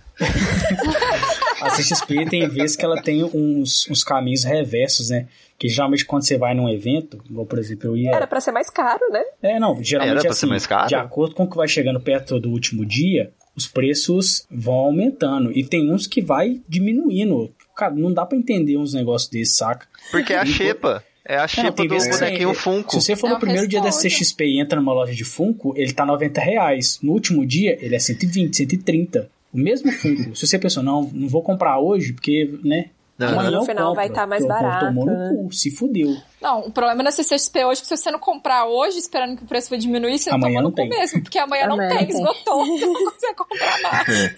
[1.61, 5.27] A CXP tem vezes que ela tem uns, uns caminhos reversos, né?
[5.59, 8.11] Que geralmente quando você vai num evento, igual por exemplo, eu ia.
[8.15, 9.23] Era pra ser mais caro, né?
[9.43, 10.89] É, não, geralmente Era pra assim, ser mais caro?
[10.89, 15.51] de acordo com o que vai chegando perto do último dia, os preços vão aumentando.
[15.51, 17.51] E tem uns que vai diminuindo.
[17.77, 19.87] Cara, não dá pra entender uns negócios desses, saca?
[20.11, 21.03] Porque é a xepa.
[21.25, 22.93] É a Não, xepa tem do vezes que você- bonequinho Funko.
[22.93, 23.91] Se você for É no primeiro dia da.
[23.91, 26.99] CXP e entra numa loja de Funko, ele tá 90 reais.
[27.03, 29.31] No último dia, ele é 120, 130.
[29.53, 30.37] O mesmo Funko.
[30.37, 32.91] Se você pensou, não, não vou comprar hoje, porque, né?
[33.19, 33.95] Não, amanhã no final compro.
[33.97, 35.31] vai tá mais barato, Tomou né?
[35.33, 36.15] no cu, se fudeu.
[36.41, 39.43] Não, o problema na CCXP hoje é que se você não comprar hoje, esperando que
[39.43, 40.89] o preço vai diminuir, você Amanhã não tem.
[40.89, 42.17] cu mesmo, porque amanhã não Amanhã tem, não tem.
[42.17, 44.37] esgotou, você não consegue comprar mais.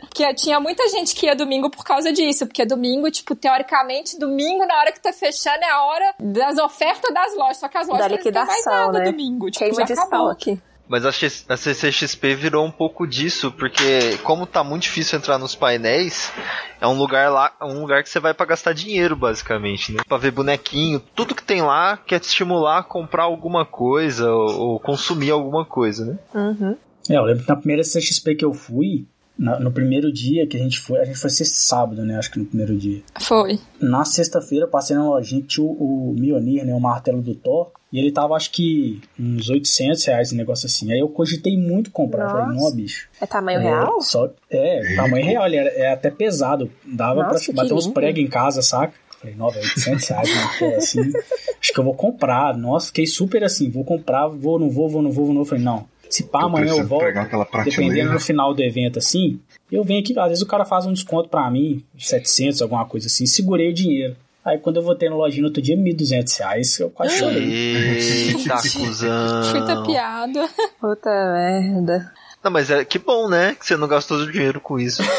[0.00, 4.64] Porque tinha muita gente que ia domingo por causa disso, porque domingo, tipo, teoricamente, domingo,
[4.64, 7.86] na hora que tá fechando, é a hora das ofertas das lojas, só que as
[7.86, 9.10] lojas Da não tem mais nada né?
[9.10, 10.30] domingo, tipo, Queima já de acabou.
[10.32, 10.58] estoque.
[10.88, 15.36] Mas a, X- a CCXP virou um pouco disso, porque como tá muito difícil entrar
[15.38, 16.32] nos painéis,
[16.80, 20.00] é um lugar lá, é um lugar que você vai pra gastar dinheiro, basicamente, né?
[20.08, 24.60] Pra ver bonequinho, tudo que tem lá quer te estimular a comprar alguma coisa ou,
[24.60, 26.18] ou consumir alguma coisa, né?
[26.34, 26.76] Uhum.
[27.10, 29.06] É, eu lembro que na primeira CXP que eu fui,
[29.38, 32.16] na- no primeiro dia que a gente foi, a gente foi ser sábado, né?
[32.18, 33.02] Acho que no primeiro dia.
[33.20, 33.58] Foi.
[33.80, 36.74] Na sexta-feira, passei na lojinha que tinha o, o Mjolnir, né?
[36.74, 37.70] O martelo do Thor.
[37.92, 40.92] E ele tava, acho que, uns 800 reais, um negócio assim.
[40.92, 42.28] Aí eu cogitei muito comprar.
[42.28, 42.70] Falei, Nossa.
[42.70, 43.08] não, bicho.
[43.20, 44.00] É tamanho É, real?
[44.02, 45.46] Só, é, tamanho real.
[45.46, 46.70] Ele era, é até pesado.
[46.84, 48.92] Dava Nossa, pra bater uns pregos em casa, saca?
[49.20, 50.76] Falei, não, velho, 800 reais, né?
[50.76, 51.00] assim,
[51.58, 52.54] acho que eu vou comprar.
[52.56, 55.44] Nossa, fiquei super assim, vou comprar, vou, não vou, vou, não vou, vou, não.
[55.44, 58.98] Falei, não, se pá, Eu amanhã eu volto, pegar aquela dependendo no final do evento
[58.98, 59.40] assim,
[59.70, 63.06] eu venho aqui, às vezes o cara faz um desconto pra mim, 700, alguma coisa
[63.06, 64.16] assim, segurei o dinheiro.
[64.44, 67.42] Aí quando eu voltei na lojinha no outro dia, 1.200 reais, eu quase chorei.
[67.42, 69.44] Eita, cuzão.
[69.50, 70.38] Fui tapeado.
[70.80, 72.12] Puta merda.
[72.46, 73.56] Não, mas é que bom, né?
[73.58, 75.02] Que você não gastou o dinheiro com isso.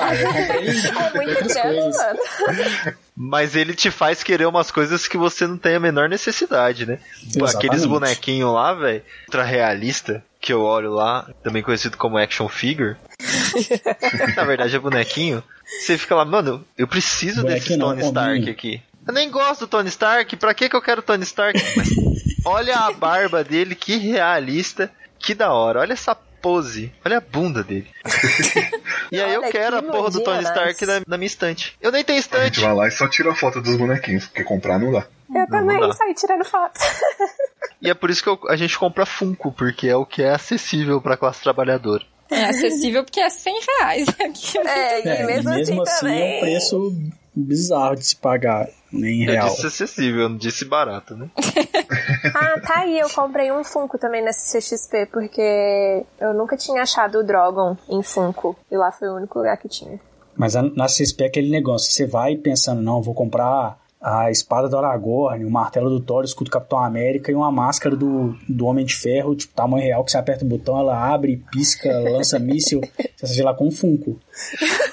[0.00, 1.96] Ah, eu comprei É muito coisas.
[1.96, 2.94] mano.
[3.16, 6.98] Mas ele te faz querer umas coisas que você não tem a menor necessidade, né?
[7.22, 7.56] Exatamente.
[7.56, 12.96] Aqueles bonequinhos lá, velho, ultra realista, que eu olho lá, também conhecido como action figure.
[14.36, 15.42] Na verdade é bonequinho.
[15.80, 18.50] Você fica lá, mano, eu preciso desse Bonequinho não, Tony Stark ovinho.
[18.52, 18.82] aqui.
[19.06, 21.58] Eu nem gosto do Tony Stark, pra que que eu quero Tony Stark?
[21.76, 21.88] Mas
[22.44, 25.80] olha a barba dele, que realista, que da hora.
[25.80, 27.88] Olha essa pose, olha a bunda dele.
[29.10, 31.74] e aí eu Olha, quero a que porra do Tony Stark na, na minha estante.
[31.80, 32.60] Eu nem tenho A gente estante.
[32.60, 35.06] vai lá e só tira a foto dos bonequinhos, porque comprar não dá.
[35.34, 35.92] Eu também dá.
[35.94, 36.78] saí tirando foto.
[37.80, 40.30] E é por isso que eu- a gente compra Funko, porque é o que é
[40.30, 42.04] acessível pra classe trabalhadora.
[42.30, 44.06] É acessível porque é 100 reais.
[44.66, 46.34] É, e É, mesmo, e mesmo assim, assim também.
[46.34, 46.96] é um preço
[47.34, 49.48] bizarro de se pagar né, em Eu real.
[49.48, 51.28] disse acessível, eu não disse barato, né?
[52.34, 57.18] Ah, tá aí, eu comprei um Funko também nessa CXP, porque eu nunca tinha achado
[57.18, 58.56] o Drogon em Funko.
[58.70, 60.00] E lá foi o único lugar que tinha.
[60.36, 64.76] Mas na CSP é aquele negócio, você vai pensando, não, vou comprar a espada do
[64.76, 68.66] Aragorn, o martelo do Thor, o escudo do Capitão América e uma máscara do, do
[68.66, 72.38] Homem de Ferro, tipo, tamanho real, que você aperta o botão, ela abre, pisca, lança
[72.38, 72.82] míssil,
[73.16, 74.20] você seja lá com um Funko.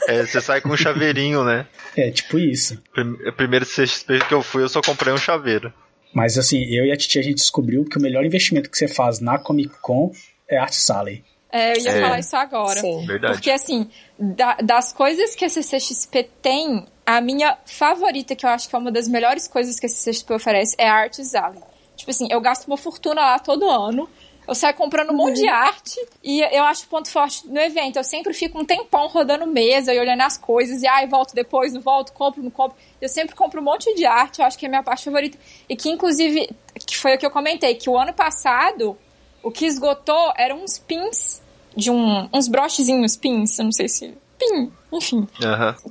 [0.08, 1.68] É, você sai com um chaveirinho, né?
[1.98, 2.82] É, tipo isso.
[2.94, 5.74] Prim- A primeira CXP que eu fui, eu só comprei um chaveiro.
[6.14, 8.88] Mas assim, eu e a Titi a gente descobriu que o melhor investimento que você
[8.88, 10.12] faz na Comic Con
[10.50, 11.24] é Art Sally.
[11.52, 12.02] É, eu ia É.
[12.02, 12.80] falar isso agora.
[12.80, 13.06] Sim.
[13.06, 13.34] Verdade.
[13.34, 16.86] Porque, assim, da- das coisas que a CCXP tem,
[17.18, 20.34] a minha favorita, que eu acho que é uma das melhores coisas que a CCXP
[20.34, 21.62] oferece, é a Arts Alley.
[21.96, 24.10] Tipo assim, eu gasto uma fortuna lá todo ano.
[24.48, 27.98] Eu saio comprando um monte de arte e eu acho o ponto forte no evento.
[27.98, 30.82] Eu sempre fico um tempão rodando mesa e olhando as coisas.
[30.82, 32.76] E ai, volto depois, não volto, compro, não compro.
[33.00, 35.38] Eu sempre compro um monte de arte, eu acho que é a minha parte favorita.
[35.70, 36.50] E que, inclusive,
[36.86, 38.98] que foi o que eu comentei, que o ano passado,
[39.44, 41.42] o que esgotou eram uns pins
[41.76, 44.18] de um, uns brochezinhos, pins, eu não sei se.
[44.42, 45.28] Pin, enfim.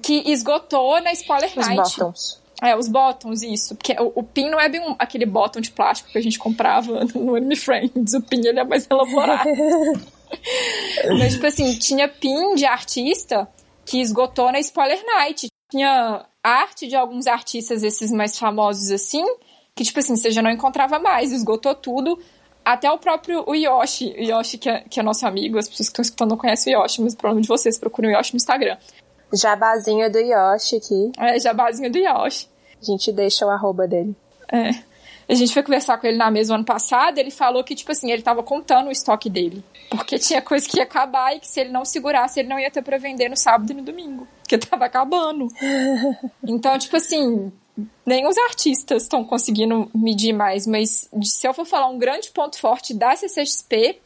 [0.03, 1.77] Que esgotou na Spoiler Os Night.
[1.77, 2.41] bottoms.
[2.63, 3.75] É, os bottoms, isso.
[3.77, 6.39] Porque o, o pin não é bem um- aquele bottom de plástico que a gente
[6.39, 8.13] comprava no Anime Friends.
[8.15, 9.49] O pin, ele é mais elaborado.
[11.19, 13.49] Mas, tipo assim, tinha pin de artista
[13.85, 15.49] que esgotou na Spoiler Night.
[15.71, 19.25] Tinha arte de alguns artistas, esses mais famosos assim,
[19.75, 21.33] que, tipo assim, você já não encontrava mais.
[21.33, 22.19] Esgotou tudo.
[22.65, 24.15] Até o próprio o Yoshi.
[24.19, 25.59] O Yoshi, que é, que é nosso amigo.
[25.59, 28.35] As pessoas que estão escutando não conhecem o Yoshi, mas provavelmente vocês procuram o Yoshi
[28.35, 28.77] no Instagram.
[29.33, 31.13] Jabazinho do Yoshi aqui.
[31.19, 32.49] É, jabazinho do Yoshi.
[32.81, 34.15] A gente deixa o arroba dele.
[34.51, 34.91] É.
[35.31, 37.93] A gente foi conversar com ele na mesa o ano passado, ele falou que, tipo
[37.93, 39.63] assim, ele tava contando o estoque dele.
[39.89, 42.69] Porque tinha coisa que ia acabar e que se ele não segurasse, ele não ia
[42.69, 44.27] ter pra vender no sábado e no domingo.
[44.43, 45.47] Porque tava acabando.
[46.43, 47.53] Então, tipo assim,
[48.07, 52.59] nem os artistas estão conseguindo medir mais, mas se eu for falar um grande ponto
[52.59, 54.01] forte da CCXP,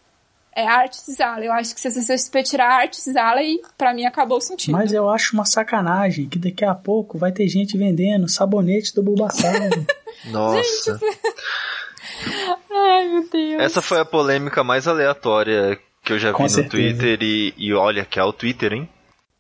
[0.56, 1.46] é a Arts Alley.
[1.46, 4.72] Eu acho que se a CCXP tirar a Arts Alley, pra mim acabou o sentido.
[4.72, 9.02] Mas eu acho uma sacanagem que daqui a pouco vai ter gente vendendo sabonete do
[9.02, 9.52] Bulbasaur.
[10.30, 10.98] Nossa.
[12.70, 13.62] Ai, meu Deus.
[13.62, 16.70] Essa foi a polêmica mais aleatória que eu já vi Com no certeza.
[16.70, 18.88] Twitter e, e olha que é o Twitter, hein?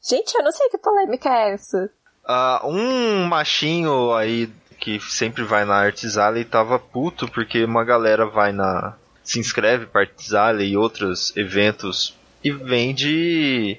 [0.02, 1.90] Gente, eu não sei que polêmica é essa.
[2.26, 8.26] Ah, um machinho aí que sempre vai na Arts Alley tava puto porque uma galera
[8.26, 8.94] vai na.
[9.22, 13.78] se inscreve pra Arts Alley e outros eventos e vende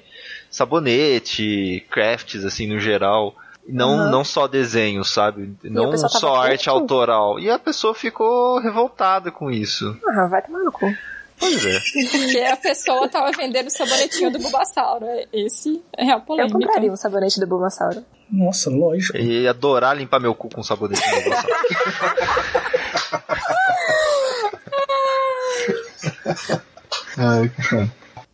[0.50, 3.34] sabonete, crafts assim no geral.
[3.68, 4.10] Não, Aham.
[4.10, 5.52] não só desenho, sabe?
[5.64, 7.38] Não pessoa tava só arte autoral.
[7.40, 9.96] E a pessoa ficou revoltada com isso.
[10.06, 10.86] Ah, vai tomar no cu.
[11.38, 11.80] Pois é.
[11.80, 15.04] Porque a pessoa tava vendendo o sabonetinho do Bulbasauro.
[15.06, 16.58] É- Esse é a Eu polêmica.
[16.58, 18.04] compraria um sabonete do Bulbasauro.
[18.30, 19.16] Nossa, lógico.
[19.18, 21.46] E ia adorar limpar meu cu com sabonete no Bulbasaur.
[27.18, 27.50] Ai.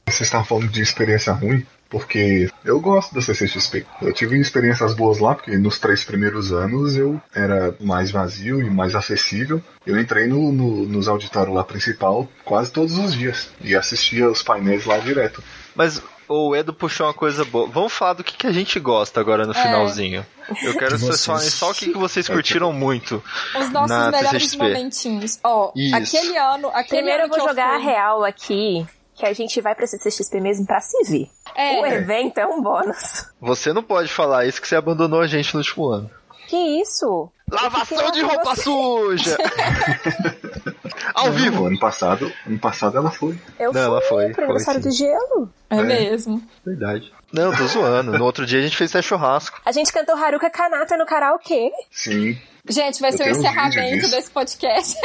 [0.07, 3.85] Vocês estavam falando de experiência ruim, porque eu gosto da CCXP.
[4.01, 8.71] Eu tive experiências boas lá, porque nos três primeiros anos eu era mais vazio e
[8.71, 9.61] mais acessível.
[9.87, 14.43] Eu entrei no, no- nos auditórios lá principal quase todos os dias e assistia os
[14.43, 15.43] painéis lá direto.
[15.75, 17.69] Mas o Edo puxou uma coisa boa.
[17.69, 20.25] Vamos falar do que, que a gente gosta agora no finalzinho.
[20.63, 23.23] Eu quero que vocês falem só o que, que vocês curtiram muito.
[23.59, 24.57] Os nossos Na melhores CCXP.
[24.63, 25.39] momentinhos.
[25.45, 25.95] Ó, Isso.
[25.95, 26.69] aquele ano.
[26.69, 28.87] Aquele Primeiro eu ano vou que jogar a fui- real aqui,
[29.23, 31.31] que a gente vai pra CCXP mesmo pra se ver.
[31.47, 33.27] O É, evento é um bônus.
[33.41, 36.11] Você não pode falar isso que você abandonou a gente no último ano.
[36.49, 37.31] Que isso?
[37.49, 39.39] Lavação de roupa suja!
[41.15, 41.67] Ao Não, vivo!
[41.67, 43.39] Ano passado, ano passado ela foi.
[43.59, 45.51] Eu Não, ela fui foi, pro foi aniversário do gelo.
[45.71, 45.83] É, É.
[45.83, 46.43] mesmo.
[46.65, 47.13] Verdade.
[47.33, 48.13] Não, tô zoando.
[48.19, 49.61] No outro dia a gente fez até churrasco.
[49.65, 51.71] A gente cantou Haruka Kanata no karaokê.
[51.91, 52.39] Sim.
[52.69, 54.97] Gente, vai Eu ser o encerramento desse podcast.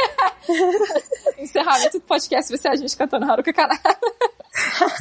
[1.38, 3.96] encerramento do podcast vai ser a gente cantando Haruka Kanata.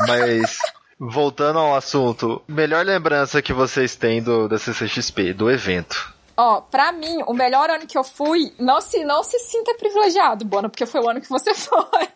[0.07, 0.57] Mas,
[0.99, 6.13] voltando ao assunto, melhor lembrança que vocês têm do, da CCXP, do evento.
[6.39, 10.45] Ó, pra mim, o melhor ano que eu fui, não se, não se sinta privilegiado,
[10.45, 12.07] Bona, porque foi o ano que você foi.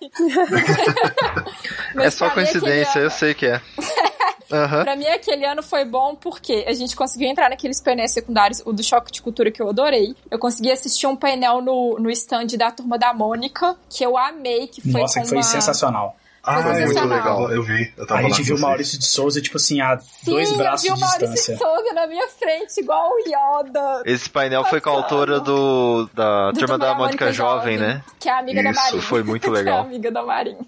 [1.95, 3.61] Mas é só coincidência, ano- eu sei que é.
[4.51, 4.83] Aham.
[4.83, 8.73] Pra mim, aquele ano foi bom porque a gente conseguiu entrar naqueles painéis secundários, o
[8.73, 10.13] do Choque de Cultura, que eu adorei.
[10.29, 14.67] Eu consegui assistir um painel no, no stand da Turma da Mônica, que eu amei,
[14.67, 15.43] que foi Nossa, com que foi uma...
[15.43, 16.17] sensacional.
[16.43, 17.51] Ah, muito legal.
[17.51, 17.93] Eu vi.
[17.95, 18.59] Eu tava A gente viu o.
[18.59, 21.57] Maurício de Souza, tipo assim, a Sim, dois braços eu vi de o Maurício distância.
[21.57, 24.01] Souza na minha frente, igual o Yoda.
[24.05, 28.03] Esse painel foi com a autora do da Do Turma da Mônica Mônica Jovem, né?
[28.19, 29.01] Que é a amiga da Isso, Marinha.
[29.03, 29.79] foi muito que é a legal.
[29.81, 30.65] amiga da Marinha.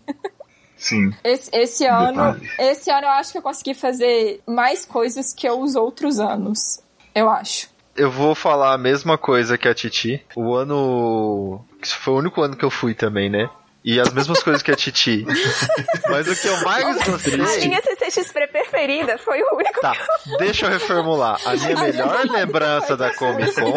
[0.78, 1.12] Sim.
[1.24, 2.50] Esse, esse ano, Detalhe.
[2.60, 6.82] esse ano eu acho que eu consegui fazer mais coisas que os outros anos.
[7.16, 7.70] Eu acho.
[7.96, 10.24] Eu vou falar a mesma coisa que a Titi.
[10.36, 11.64] O ano.
[11.82, 13.50] Isso foi o único ano que eu fui também, né?
[13.86, 15.26] E as mesmas coisas que a Titi.
[16.10, 17.68] Mas o que eu mais A gostei.
[17.68, 19.94] minha CCXP preferida foi o único Tá,
[20.40, 21.38] deixa eu reformular.
[21.46, 23.74] A minha melhor lembrança da Comic Con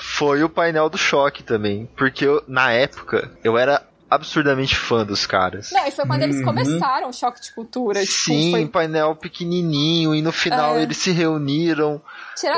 [0.00, 1.86] foi o painel do choque também.
[1.96, 5.70] Porque eu, na época, eu era absurdamente fã dos caras.
[5.72, 8.00] Não, e foi quando eles começaram o choque de cultura.
[8.00, 10.82] Tipo, Sim, foi painel pequenininho e no final É.
[10.82, 12.00] eles se reuniram,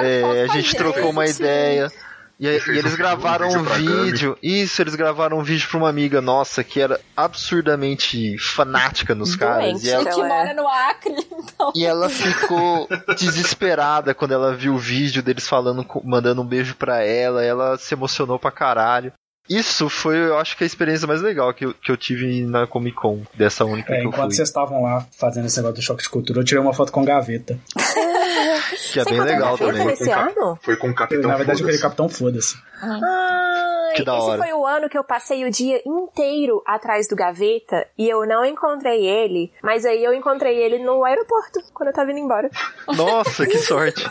[0.02, 1.90] é, foto a gente trocou uma ideia.
[2.38, 4.36] E, e eles um gravaram um vídeo.
[4.42, 9.80] Isso, eles gravaram um vídeo pra uma amiga nossa que era absurdamente fanática nos caras.
[9.80, 9.86] Doente.
[9.86, 11.72] E ela, que Ela é- mora no Acre, então.
[11.74, 17.02] e ela ficou desesperada quando ela viu o vídeo deles falando, mandando um beijo pra
[17.02, 17.42] ela.
[17.42, 19.12] Ela se emocionou pra caralho.
[19.48, 22.66] Isso foi, eu acho que a experiência mais legal que eu, que eu tive na
[22.66, 24.34] Comic Con, dessa única É, que eu enquanto fui.
[24.34, 27.04] vocês estavam lá fazendo esse negócio do choque de cultura, eu tirei uma foto com
[27.04, 27.56] gaveta.
[28.92, 29.84] Que é Você bem legal também.
[29.86, 30.58] nesse ano?
[30.62, 31.80] Foi com o Capitão na verdade, Foda-se.
[31.82, 32.56] Capitão Foda-se.
[32.82, 34.42] Ai, Que da esse hora.
[34.42, 38.44] foi o ano que eu passei o dia inteiro atrás do Gaveta e eu não
[38.44, 42.50] encontrei ele, mas aí eu encontrei ele no aeroporto, quando eu tava indo embora.
[42.94, 44.08] Nossa, que sorte.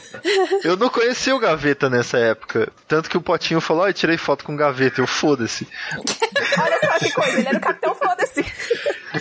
[0.64, 2.72] Eu não conhecia o Gaveta nessa época.
[2.88, 5.02] Tanto que o Potinho falou, ó, eu tirei foto com o Gaveta.
[5.02, 5.68] Eu, foda-se.
[6.62, 8.46] Olha só que coisa, ele era o Capitão Foda-se.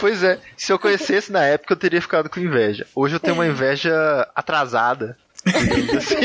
[0.01, 2.87] Pois é, se eu conhecesse na época, eu teria ficado com inveja.
[2.95, 5.17] Hoje eu tenho uma inveja atrasada.
[5.47, 6.17] Assim.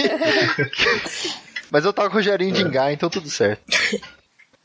[1.71, 3.63] Mas eu tava com o Rogerinho de Engar, então tudo certo.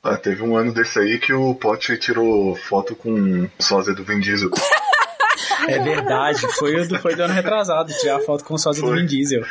[0.03, 4.05] Ah, teve um ano desse aí que o Pote tirou foto com o sósia do
[4.05, 4.51] Vin Diesel.
[5.67, 8.89] É verdade, foi o do, foi do ano retrasado, tirar foto com o sósia do
[8.89, 9.01] Foi.
[9.01, 9.43] Vin Diesel.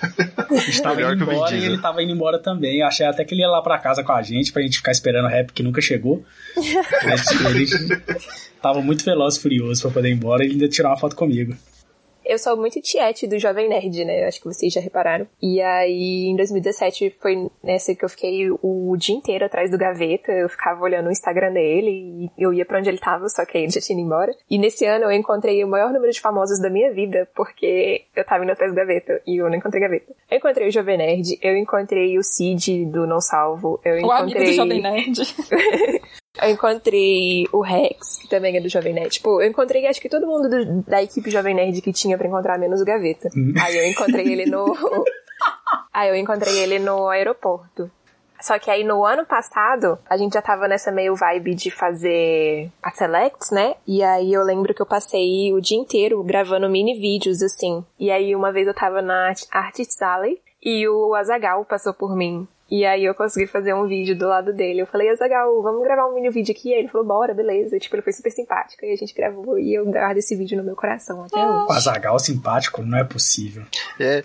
[0.00, 2.80] A gente tava Melhor indo embora e ele tava indo embora também.
[2.80, 4.92] Eu achei até que ele ia lá pra casa com a gente, pra gente ficar
[4.92, 6.24] esperando o rap que nunca chegou.
[7.04, 7.66] Mas ele
[8.62, 11.14] tava muito veloz e furioso pra poder ir embora e ele ainda tirou uma foto
[11.16, 11.54] comigo.
[12.30, 14.22] Eu sou muito tiete do Jovem Nerd, né?
[14.22, 15.26] Eu acho que vocês já repararam.
[15.42, 20.30] E aí, em 2017, foi nessa que eu fiquei o dia inteiro atrás do gaveta.
[20.30, 23.58] Eu ficava olhando o Instagram dele e eu ia pra onde ele tava, só que
[23.58, 24.32] aí ele já tinha ido embora.
[24.48, 28.24] E nesse ano eu encontrei o maior número de famosos da minha vida, porque eu
[28.24, 30.14] tava indo atrás do gaveta e eu não encontrei gaveta.
[30.30, 34.38] Eu encontrei o Jovem Nerd, eu encontrei o Cid do Não Salvo, eu O amigo
[34.38, 34.52] do encontrei.
[34.52, 35.18] Jovem Nerd.
[36.40, 39.10] Eu encontrei o Rex, que também é do Jovem Nerd.
[39.10, 42.28] Tipo, eu encontrei acho que todo mundo do- da equipe Jovem Nerd que tinha pra
[42.28, 43.28] encontrar, menos o Gaveta.
[43.60, 44.64] Aí eu encontrei ele no.
[45.92, 47.90] aí eu encontrei ele no aeroporto.
[48.40, 52.70] Só que aí no ano passado, a gente já tava nessa meio vibe de fazer
[52.82, 53.74] a Selects, né?
[53.86, 57.84] E aí eu lembro que eu passei o dia inteiro gravando mini vídeos, assim.
[57.98, 62.48] E aí uma vez eu tava na Artist Alley e o Azagal passou por mim.
[62.70, 64.80] E aí eu consegui fazer um vídeo do lado dele.
[64.82, 66.70] Eu falei, Azagal, vamos gravar um mini vídeo aqui?
[66.70, 67.76] E aí ele falou, bora, beleza.
[67.76, 68.84] E, tipo, ele foi super simpático.
[68.84, 71.66] E a gente gravou e eu guardo esse vídeo no meu coração até hoje.
[71.68, 73.64] O Azagal simpático não é possível.
[73.98, 74.22] É,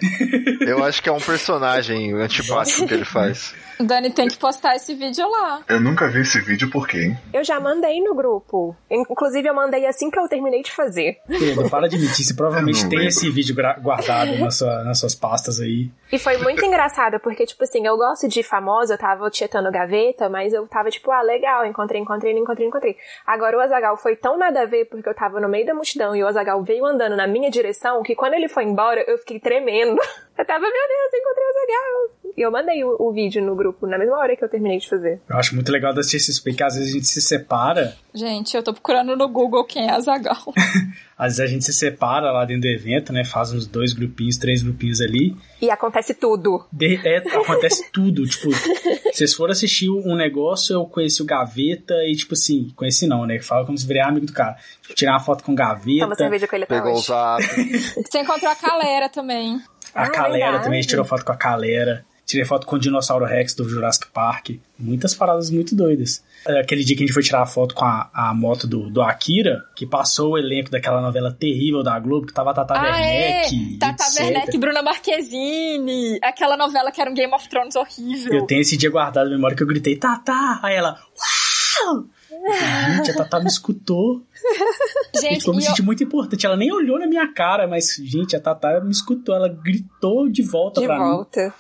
[0.67, 3.53] eu acho que é um personagem antipático que ele faz.
[3.79, 5.62] Dani tem que postar esse vídeo lá.
[5.67, 7.15] Eu nunca vi esse vídeo por quê?
[7.34, 8.75] Eu já mandei no grupo.
[8.89, 11.17] Inclusive, eu mandei assim que eu terminei de fazer.
[11.27, 13.08] Pedro, para de mentir, você provavelmente tem lembro.
[13.08, 15.89] esse vídeo guardado na sua- nas suas pastas aí.
[16.12, 20.29] E foi muito engraçado, porque, tipo assim, eu gosto de famosa, eu tava tietando gaveta,
[20.29, 22.98] mas eu tava tipo, ah, legal, encontrei, encontrei, não encontrei, encontrei.
[23.25, 26.15] Agora o Azagal foi tão nada a ver, porque eu tava no meio da multidão
[26.15, 29.40] e o Azagal veio andando na minha direção, que quando ele foi embora, eu fiquei
[29.40, 30.00] tremendo.
[30.38, 32.33] Eu tava, meu Deus, encontrei o Azagal.
[32.36, 34.90] E eu mandei o, o vídeo no grupo na mesma hora que eu terminei de
[34.90, 35.21] fazer.
[35.29, 38.63] Eu acho muito legal da CCXP que às vezes a gente se separa, Gente, eu
[38.63, 40.38] tô procurando no Google quem é a Zagal.
[41.17, 43.25] às vezes a gente se separa lá dentro do evento, né?
[43.25, 45.36] Faz uns dois grupinhos, três grupinhos ali.
[45.62, 46.65] E acontece tudo.
[46.71, 48.50] De- é, acontece tudo, tipo,
[49.13, 53.40] vocês foram assistir um negócio, eu conheci o Gaveta e, tipo assim, conheci não, né?
[53.42, 54.56] Fala como se virar amigo do cara.
[54.82, 57.42] Tipo, tirar uma foto com o Toma Gaveta, cerveja com ele Pegou o zap.
[58.10, 59.62] Você encontrou a Calera também.
[59.94, 60.63] a Ah, Calera verdade.
[60.63, 62.06] também, a gente tirou foto com a Calera.
[62.26, 64.52] Tirei foto com o Dinossauro Rex do Jurassic Park.
[64.80, 66.23] Muitas paradas muito doidas.
[66.48, 68.90] É, Aquele dia que a gente foi tirar a foto com a, a moto do,
[68.90, 72.73] do Akira, que passou o elenco daquela novela terrível da Globo, que tava a Tata
[72.73, 73.78] ah, Werneck, é!
[73.78, 74.04] Tata.
[74.19, 76.17] Werneck, Bruna Marquezine.
[76.23, 78.34] Aquela novela que era um Game of Thrones horrível.
[78.34, 80.60] Eu tenho esse dia guardado na memória que eu gritei, Tata!
[80.63, 81.00] Aí ela,
[81.86, 82.06] uau!
[82.98, 84.21] Gente, a Tata me escutou.
[85.15, 86.46] E, Gente, tipo, eu me e eu- senti muito importante.
[86.46, 89.33] Ela nem olhou na minha cara, mas, gente, a Tata me escutou.
[89.33, 91.04] Ela gritou de volta De pra mim.
[91.06, 91.54] volta.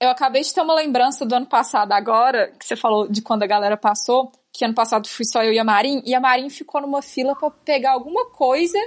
[0.00, 3.44] Eu acabei de ter uma lembrança do ano passado agora, que você falou de quando
[3.44, 6.50] a galera passou, que ano passado fui só eu e a Marin, e a Marin
[6.50, 8.78] ficou numa fila pra pegar alguma coisa,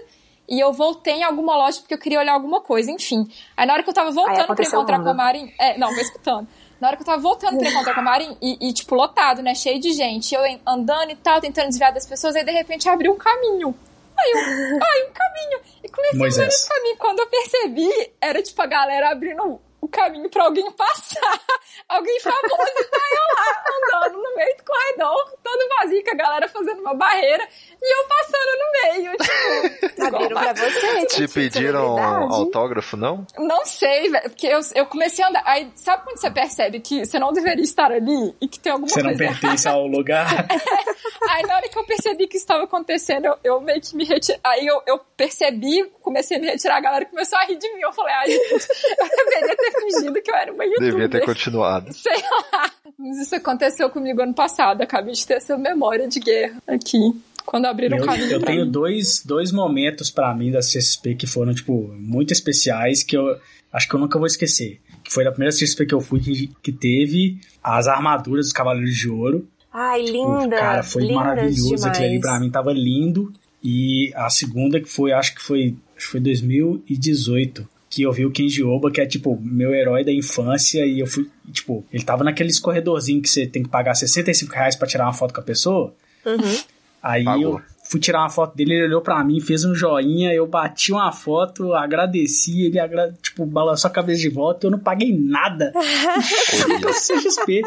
[0.49, 3.26] e eu voltei em alguma loja porque eu queria olhar alguma coisa, enfim.
[3.58, 5.14] Aí na hora que eu tava voltando pra encontrar o com a.
[5.14, 6.47] Marin, é, não, vou escutando.
[6.82, 9.44] Na hora que eu tava voltando pra encontrar com a Marin, e, e, tipo, lotado,
[9.44, 12.90] né, cheio de gente, eu andando e tal, tentando desviar das pessoas, aí de repente
[12.90, 13.76] abriu um caminho.
[14.18, 14.40] Aí eu,
[14.84, 15.60] ai, um caminho.
[15.84, 16.48] E comecei a andar Moisés.
[16.48, 16.98] nesse caminho.
[16.98, 21.42] Quando eu percebi, era tipo a galera abrindo o caminho pra alguém passar.
[21.90, 26.16] alguém famoso e tá eu lá andando no meio do corredor, todo vazio, com a
[26.16, 27.48] galera fazendo uma barreira
[27.82, 29.12] e eu passando no meio.
[29.18, 31.06] Tipo, Abriram pra você.
[31.06, 31.98] Te tipo, pediram
[32.32, 33.26] autógrafo, não?
[33.38, 35.44] Não sei, velho, porque eu, eu comecei a andar.
[35.46, 38.88] Aí, sabe quando você percebe que você não deveria estar ali e que tem alguma
[38.88, 40.28] Você não coisa pertence ao lugar.
[41.30, 44.04] Aí na hora que eu percebi que isso estava acontecendo, eu, eu meio que me
[44.04, 44.40] retirei.
[44.44, 47.82] Aí eu, eu percebi, comecei a me retirar, a galera começou a rir de mim.
[47.82, 48.68] Eu falei, ai, gente,
[49.00, 50.92] eu deveria ter fingido que eu era uma youtuber.
[50.92, 51.92] Devia ter continuado.
[51.94, 52.16] Sei
[52.52, 52.72] lá.
[52.98, 54.82] Mas isso aconteceu comigo ano passado.
[54.82, 57.00] Acabei de ter essa memória de guerra aqui.
[57.46, 58.72] Quando abriram Eu, o caminho eu pra tenho mim.
[58.72, 63.36] dois, dois momentos pra mim da CSP que foram, tipo, muito especiais que eu
[63.74, 64.80] acho que eu nunca vou esquecer.
[65.04, 68.96] Que foi da primeira CSP que eu fui que, que teve as armaduras dos Cavaleiros
[68.96, 69.48] de Ouro.
[69.74, 70.56] Ai, linda.
[70.58, 71.64] Cara, foi maravilhoso.
[71.76, 71.86] demais.
[71.86, 73.34] Aquilo ali pra mim tava lindo.
[73.64, 77.68] E a segunda que foi, acho que foi, acho que foi 2018.
[77.92, 81.06] Que eu vi o Kenji Oba, que é tipo meu herói da infância, e eu
[81.06, 85.06] fui, tipo, ele tava naqueles corredorzinho que você tem que pagar 65 reais pra tirar
[85.06, 85.94] uma foto com a pessoa.
[86.26, 86.58] Uhum.
[87.04, 87.44] Aí Pagou.
[87.44, 87.62] eu
[87.92, 91.12] fui tirar uma foto dele, ele olhou pra mim, fez um joinha, eu bati uma
[91.12, 95.74] foto, agradeci, ele agra tipo, balançou a cabeça de volta, eu não paguei nada.
[95.76, 97.62] CXP.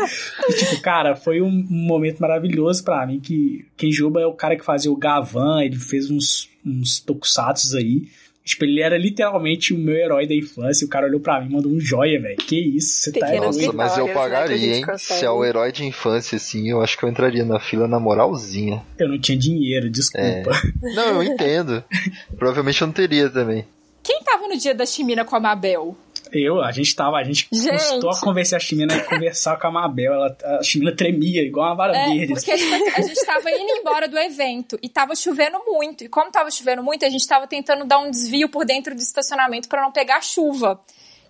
[0.48, 4.64] E, tipo, cara, foi um, momento maravilhoso pra mim, que Kenjuba é o cara que
[4.64, 8.08] fazia o Gavan, ele fez uns, uns tokusatsu aí.
[8.44, 11.52] Tipo, ele era literalmente o meu herói da infância, o cara olhou pra mim e
[11.52, 12.36] mandou um joia, velho.
[12.36, 13.72] Que isso, você tá Pequenas doido.
[13.72, 14.82] Nossa, mas eu né, pagaria, gente hein?
[14.82, 15.20] consegue.
[15.20, 17.98] Se é o herói de infância, assim, eu acho que eu entraria na fila na
[17.98, 18.82] moralzinha.
[18.98, 20.50] Eu não tinha dinheiro, desculpa.
[20.94, 21.82] Não, eu entendo.
[22.36, 23.64] Provavelmente eu não teria também.
[24.02, 25.96] Quem tava no dia da Chimina com a Mabel?
[26.32, 27.70] Eu, a gente tava, a gente, Gente.
[27.70, 30.12] custou a convencer a Chimina a conversar com a Mabel.
[30.12, 32.34] Ela, a Chimina tremia, igual uma vara É, verde.
[32.34, 36.04] porque tipo assim, a gente tava indo embora do evento e tava chovendo muito.
[36.04, 39.00] E como tava chovendo muito, a gente tava tentando dar um desvio por dentro do
[39.00, 40.80] estacionamento pra não pegar chuva.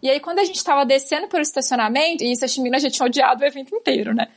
[0.02, 3.06] E aí, quando a gente tava descendo pelo estacionamento, e isso a Chimina já tinha
[3.06, 4.28] odiado o evento inteiro, né?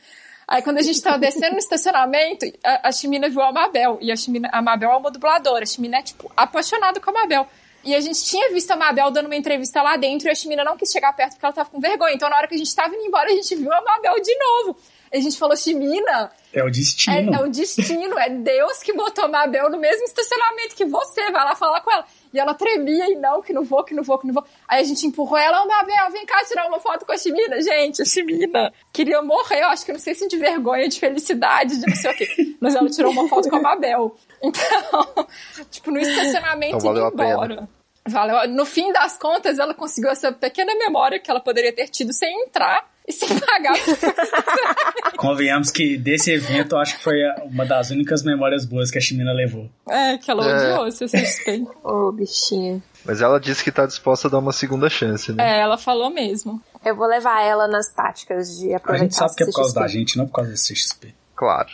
[0.46, 3.98] Aí, quando a gente tava descendo no estacionamento, a, a Chimina viu a Mabel.
[4.00, 5.62] E a, Chimina, a Mabel é uma dubladora.
[5.62, 7.46] A Chimina é, tipo, apaixonada com a Mabel.
[7.84, 10.64] E a gente tinha visto a Mabel dando uma entrevista lá dentro e a Chimina
[10.64, 12.14] não quis chegar perto porque ela tava com vergonha.
[12.14, 14.36] Então, na hora que a gente tava indo embora, a gente viu a Mabel de
[14.36, 14.76] novo.
[15.12, 17.34] A gente falou, Chimina, É o é, destino.
[17.34, 21.44] é o destino, é Deus que botou a Mabel no mesmo estacionamento que você, vai
[21.44, 22.04] lá falar com ela.
[22.32, 24.44] E ela tremia e não, que não vou, que não vou, que não vou.
[24.66, 27.60] Aí a gente empurrou ela, ô Mabel, vem cá tirar uma foto com a Chimina.
[27.60, 31.78] Gente, a Chimina queria morrer, eu acho que não sei se de vergonha, de felicidade,
[31.78, 32.28] de não sei o quê.
[32.60, 34.16] Mas ela tirou uma foto com a Mabel.
[34.42, 35.26] Então,
[35.70, 37.30] tipo, no estacionamento Então valeu indo a pena.
[37.32, 37.68] embora.
[38.06, 38.48] Valeu.
[38.48, 42.44] No fim das contas, ela conseguiu essa pequena memória que ela poderia ter tido sem
[42.44, 43.74] entrar e sem pagar.
[45.16, 48.98] Convenhamos que desse evento eu acho que foi a- uma das únicas memórias boas que
[48.98, 49.68] a Chimina levou.
[49.88, 50.72] É, que ela É.
[50.72, 51.66] odiou esse CXP.
[51.82, 52.82] Ô, bichinha.
[53.04, 55.56] Mas ela disse que tá disposta a dar uma segunda chance, né?
[55.58, 56.62] É, ela falou mesmo.
[56.84, 59.74] Eu vou levar ela nas táticas de A aproveitar gente sabe que é por causa
[59.74, 61.14] da gente, não por causa do CXP.
[61.34, 61.68] Claro.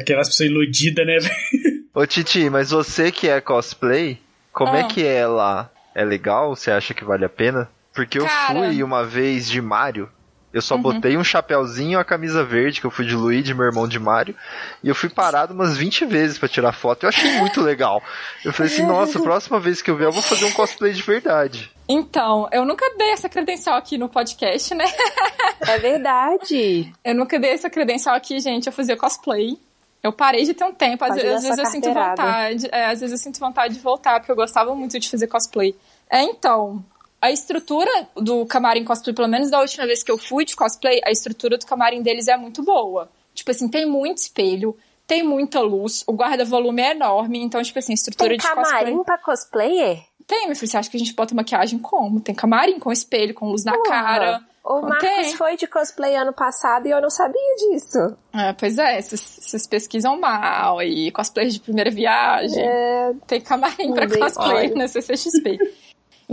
[0.00, 1.82] Aquelas pessoas iludidas, né, velho?
[1.94, 4.18] Ô Titi, mas você que é cosplay,
[4.52, 4.78] como Ah.
[4.78, 5.70] é que é lá?
[5.94, 6.54] É legal?
[6.56, 7.68] Você acha que vale a pena?
[7.94, 8.54] Porque eu Cara.
[8.60, 10.08] fui uma vez de Mario
[10.52, 10.82] Eu só Uhum.
[10.82, 14.34] botei um chapéuzinho, a camisa verde, que eu fui de Luigi, meu irmão de Mario,
[14.82, 17.04] e eu fui parado umas 20 vezes pra tirar foto.
[17.04, 18.02] Eu achei muito legal.
[18.44, 21.02] Eu falei assim, nossa, próxima vez que eu ver, eu vou fazer um cosplay de
[21.02, 21.70] verdade.
[21.88, 24.84] Então, eu nunca dei essa credencial aqui no podcast, né?
[25.68, 26.92] É verdade.
[27.04, 28.66] Eu nunca dei essa credencial aqui, gente.
[28.66, 29.56] Eu fazia cosplay.
[30.02, 31.04] Eu parei de ter um tempo.
[31.04, 32.68] Às, às vezes eu sinto vontade.
[32.72, 35.74] é, às vezes eu sinto vontade de voltar, porque eu gostava muito de fazer cosplay.
[36.10, 36.84] É, então.
[37.22, 41.00] A estrutura do camarim cosplay, pelo menos da última vez que eu fui de cosplay,
[41.06, 43.08] a estrutura do camarim deles é muito boa.
[43.32, 47.92] Tipo assim, tem muito espelho, tem muita luz, o guarda-volume é enorme, então, tipo assim,
[47.92, 48.64] a estrutura Tem de cosplay.
[48.66, 50.02] camarim pra cosplayer?
[50.26, 52.20] Tem, meu filho, você acha que a gente bota maquiagem como?
[52.20, 54.40] Tem camarim com espelho, com luz na cara.
[54.64, 55.36] O Marcos Tem.
[55.36, 58.16] foi de cosplay ano passado e eu não sabia disso.
[58.32, 62.62] É, pois é, vocês- pesquisam mal e cosplay de primeira viagem.
[62.64, 65.58] É, Tem camarim pra dei cosplay na CCXP.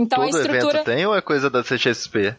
[0.00, 0.74] Então a Todo estrutura.
[0.78, 2.34] evento tem ou é coisa da CXP?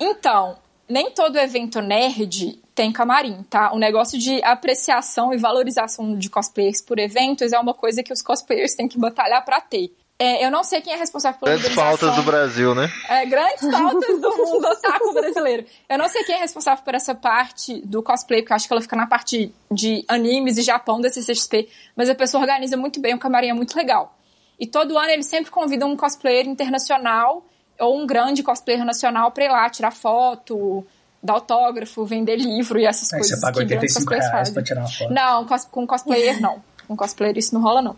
[0.00, 0.56] Então,
[0.88, 3.72] nem todo evento nerd tem camarim, tá?
[3.72, 8.22] O negócio de apreciação e valorização de cosplayers por eventos é uma coisa que os
[8.22, 9.90] cosplayers têm que batalhar pra ter.
[10.18, 11.98] É, eu não sei quem é responsável pela Grandes organização.
[12.08, 12.90] faltas do Brasil, né?
[13.08, 15.66] É, grandes faltas do mundo otaku brasileiro.
[15.88, 18.72] Eu não sei quem é responsável por essa parte do cosplay, porque eu acho que
[18.72, 22.98] ela fica na parte de animes e Japão da CCXP, mas a pessoa organiza muito
[22.98, 24.15] bem, o camarim é muito legal.
[24.58, 27.44] E todo ano eles sempre convidam um cosplayer internacional
[27.78, 30.84] ou um grande cosplayer nacional pra ir lá tirar foto,
[31.22, 34.54] dar autógrafo, vender livro e essas Aí coisas você grandes 85 cosplayers reais fazem.
[34.54, 35.12] pra tirar uma foto.
[35.12, 36.62] Não, cos- com cosplayer não.
[36.88, 37.96] Com cosplayer isso não rola, não.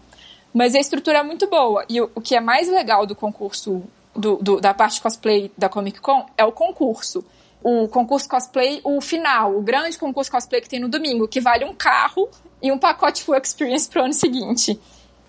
[0.53, 1.85] Mas a estrutura é muito boa.
[1.89, 3.83] E o, o que é mais legal do concurso,
[4.17, 7.25] do, do- da parte cosplay da Comic Con, é o concurso.
[7.63, 11.65] O concurso cosplay, o final, o grande concurso cosplay que tem no domingo, que vale
[11.65, 12.29] um carro
[12.63, 14.81] e um pacote full experience pro ano seguinte.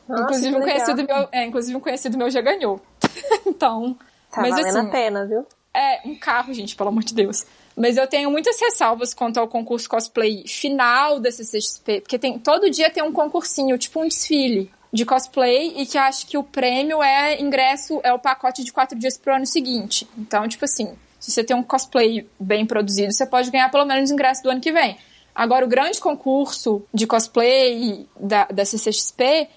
[0.10, 2.82] Nossa, inclusive, um conhecido meu, é, inclusive um conhecido meu já ganhou.
[3.45, 3.97] então,
[4.32, 5.45] Tá mas valendo assim, a pena, viu?
[5.74, 7.45] é, um carro, gente, pelo amor de Deus.
[7.76, 12.70] Mas eu tenho muitas ressalvas quanto ao concurso cosplay final da CCXP, porque tem, todo
[12.70, 17.01] dia tem um concursinho, tipo um desfile de cosplay, e que acho que o prêmio
[17.01, 20.07] é ingresso, é o pacote de quatro dias pro ano seguinte.
[20.18, 24.10] Então, tipo assim, se você tem um cosplay bem produzido, você pode ganhar pelo menos
[24.12, 24.97] ingresso do ano que vem.
[25.34, 29.47] Agora, o grande concurso de cosplay da, da CCXP,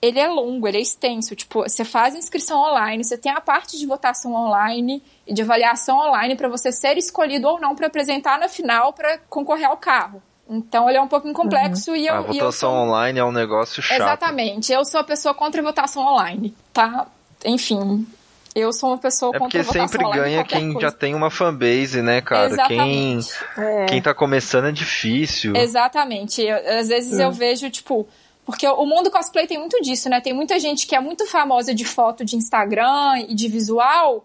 [0.00, 1.34] ele é longo, ele é extenso.
[1.34, 5.98] Tipo, você faz inscrição online, você tem a parte de votação online e de avaliação
[5.98, 10.22] online para você ser escolhido ou não para apresentar na final para concorrer ao carro.
[10.48, 12.70] Então ele é um pouquinho complexo e eu, a e eu votação sou...
[12.70, 14.00] online é um negócio chato.
[14.00, 17.06] Exatamente, eu sou a pessoa contra a votação online, tá?
[17.44, 18.06] Enfim,
[18.54, 20.20] eu sou uma pessoa É contra porque a votação sempre online.
[20.20, 20.88] em ganha qualquer quem coisa.
[20.88, 22.48] já tem uma fanbase, né, cara?
[22.66, 23.34] Quem, Exatamente.
[23.58, 23.86] É.
[23.86, 25.54] quem tá começando é difícil.
[25.54, 26.40] Exatamente.
[26.40, 28.08] Eu- às vezes eu vejo, tipo.
[28.48, 30.22] Porque o mundo cosplay tem muito disso, né?
[30.22, 34.24] Tem muita gente que é muito famosa de foto de Instagram e de visual,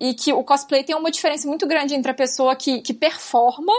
[0.00, 3.74] e que o cosplay tem uma diferença muito grande entre a pessoa que, que performa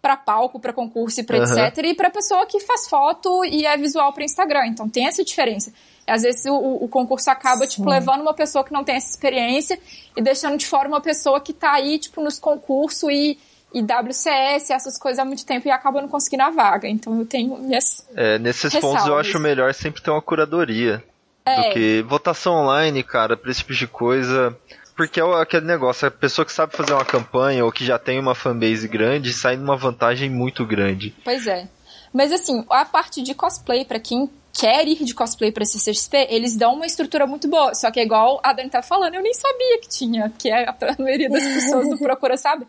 [0.00, 1.66] pra palco, pra concurso e pra Aham.
[1.66, 4.68] etc, e pra pessoa que faz foto e é visual pra Instagram.
[4.68, 5.70] Então tem essa diferença.
[6.06, 9.78] Às vezes o, o concurso acaba, tipo, levando uma pessoa que não tem essa experiência
[10.16, 13.38] e deixando de fora uma pessoa que tá aí, tipo, nos concursos e,
[13.72, 16.88] e WCS, essas coisas há muito tempo e acaba não conseguindo a vaga.
[16.88, 18.06] Então eu tenho minhas.
[18.14, 21.02] É, nesses pontos eu acho melhor sempre ter uma curadoria.
[21.44, 21.68] É.
[21.68, 24.56] Do que votação online, cara, pra esse tipo de coisa.
[24.96, 28.18] Porque é aquele negócio, a pessoa que sabe fazer uma campanha ou que já tem
[28.18, 31.14] uma fanbase grande sai numa vantagem muito grande.
[31.22, 31.68] Pois é.
[32.12, 36.56] Mas assim, a parte de cosplay, pra quem quer ir de cosplay pra CCXP, eles
[36.56, 37.74] dão uma estrutura muito boa.
[37.74, 40.66] Só que é igual a Dani tá falando, eu nem sabia que tinha, que é
[40.66, 42.66] a maioria das pessoas não procura, sabe?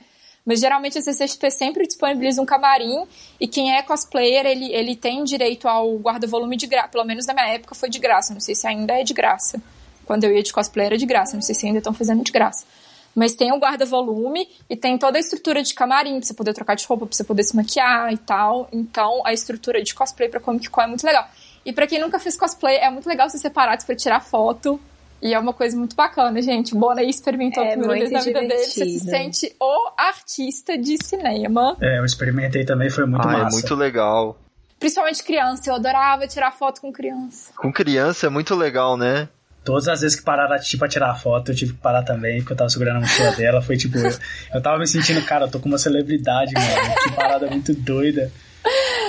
[0.47, 3.05] Mas geralmente a CCXP sempre disponibiliza um camarim
[3.37, 6.87] e quem é cosplayer, ele, ele tem direito ao guarda-volume de graça.
[6.87, 9.61] Pelo menos na minha época foi de graça, não sei se ainda é de graça.
[10.05, 12.31] Quando eu ia de cosplay era de graça, não sei se ainda estão fazendo de
[12.31, 12.65] graça.
[13.13, 16.75] Mas tem o guarda-volume e tem toda a estrutura de camarim, pra você poder trocar
[16.75, 18.69] de roupa, pra você poder se maquiar e tal.
[18.71, 21.27] Então, a estrutura de cosplay pra Comic Con é muito legal.
[21.65, 24.79] E pra quem nunca fez cosplay, é muito legal ser separado pra tirar foto.
[25.21, 26.75] E é uma coisa muito bacana, gente.
[26.75, 28.57] O Bona aí experimentou É a primeira vez na vida dele.
[28.57, 31.75] Você se sente o artista de cinema.
[31.81, 33.57] É, eu experimentei também, foi muito ah, massa.
[33.57, 34.37] é muito legal.
[34.79, 35.69] Principalmente criança.
[35.69, 37.51] Eu adorava tirar foto com criança.
[37.55, 39.27] Com criança é muito legal, né?
[39.63, 42.39] Todas as vezes que pararam a Titi pra tirar foto, eu tive que parar também,
[42.39, 43.61] porque eu tava segurando a mochila dela.
[43.61, 44.11] Foi tipo, eu,
[44.53, 46.95] eu tava me sentindo, cara, eu tô com uma celebridade, mano.
[47.03, 48.31] Que parada muito doida.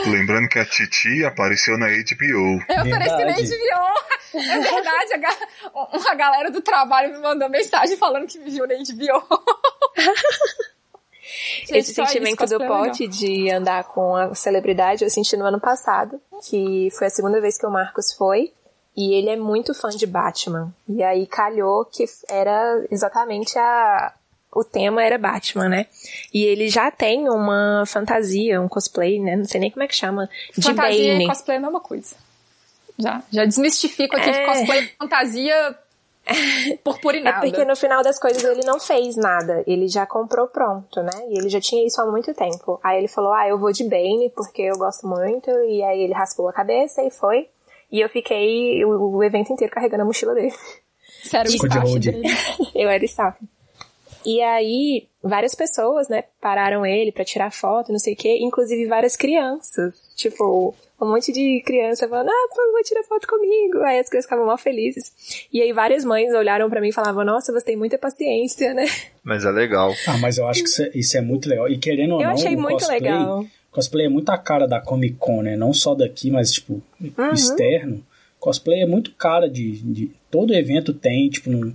[0.07, 2.61] Lembrando que a Titi apareceu na HBO.
[2.69, 3.11] Eu Verdade.
[3.11, 3.99] apareci na HBO.
[4.35, 5.13] É verdade.
[5.75, 9.41] A, uma galera do trabalho me mandou mensagem falando que me viu na HBO.
[11.61, 15.61] Gente, Esse sentimento do é pote de andar com a celebridade eu senti no ano
[15.61, 18.53] passado, que foi a segunda vez que o Marcos foi.
[18.97, 20.75] E ele é muito fã de Batman.
[20.89, 24.13] E aí calhou que era exatamente a,
[24.53, 25.87] o tema era Batman, né?
[26.33, 29.37] E ele já tem uma fantasia, um cosplay, né?
[29.37, 30.29] Não sei nem como é que chama.
[30.57, 31.25] De fantasia Bane.
[31.25, 32.17] e cosplay é a mesma coisa.
[32.99, 34.47] Já, já desmistifico aqui de É.
[34.47, 35.79] cosplay e fantasia
[36.27, 37.41] É purpurinada.
[37.47, 39.63] porque no final das coisas ele não fez nada.
[39.67, 41.13] Ele já comprou pronto, né?
[41.29, 42.81] E ele já tinha isso há muito tempo.
[42.83, 45.49] Aí ele falou, ah, eu vou de Bane porque eu gosto muito.
[45.51, 47.49] E aí ele raspou a cabeça e foi.
[47.93, 50.53] E eu fiquei o, o evento inteiro carregando a mochila dele.
[51.23, 52.23] Sério, o staff dele.
[52.75, 53.39] Eu era staff.
[54.27, 58.87] E aí, várias pessoas, né, pararam ele pra tirar foto, não sei o quê, inclusive
[58.87, 59.95] várias crianças.
[60.17, 63.79] Tipo, um monte de criança falando, ah, por favor, tira foto comigo.
[63.85, 65.13] Aí as crianças ficavam mal felizes.
[65.53, 68.87] E aí várias mães olharam pra mim e falavam, nossa, você tem muita paciência, né?
[69.23, 69.93] Mas é legal.
[70.07, 71.69] Ah, mas eu acho que isso é, isso é muito legal.
[71.69, 73.47] E querendo ou Eu não, achei o muito cosplay, legal.
[73.71, 75.57] Cosplay é muito a cara da Comic Con, né?
[75.57, 77.33] Não só daqui, mas, tipo, Uhum.
[77.33, 78.05] externo.
[78.41, 81.49] Cosplay é muito cara de, de- Todo evento tem, tipo...
[81.51, 81.73] não-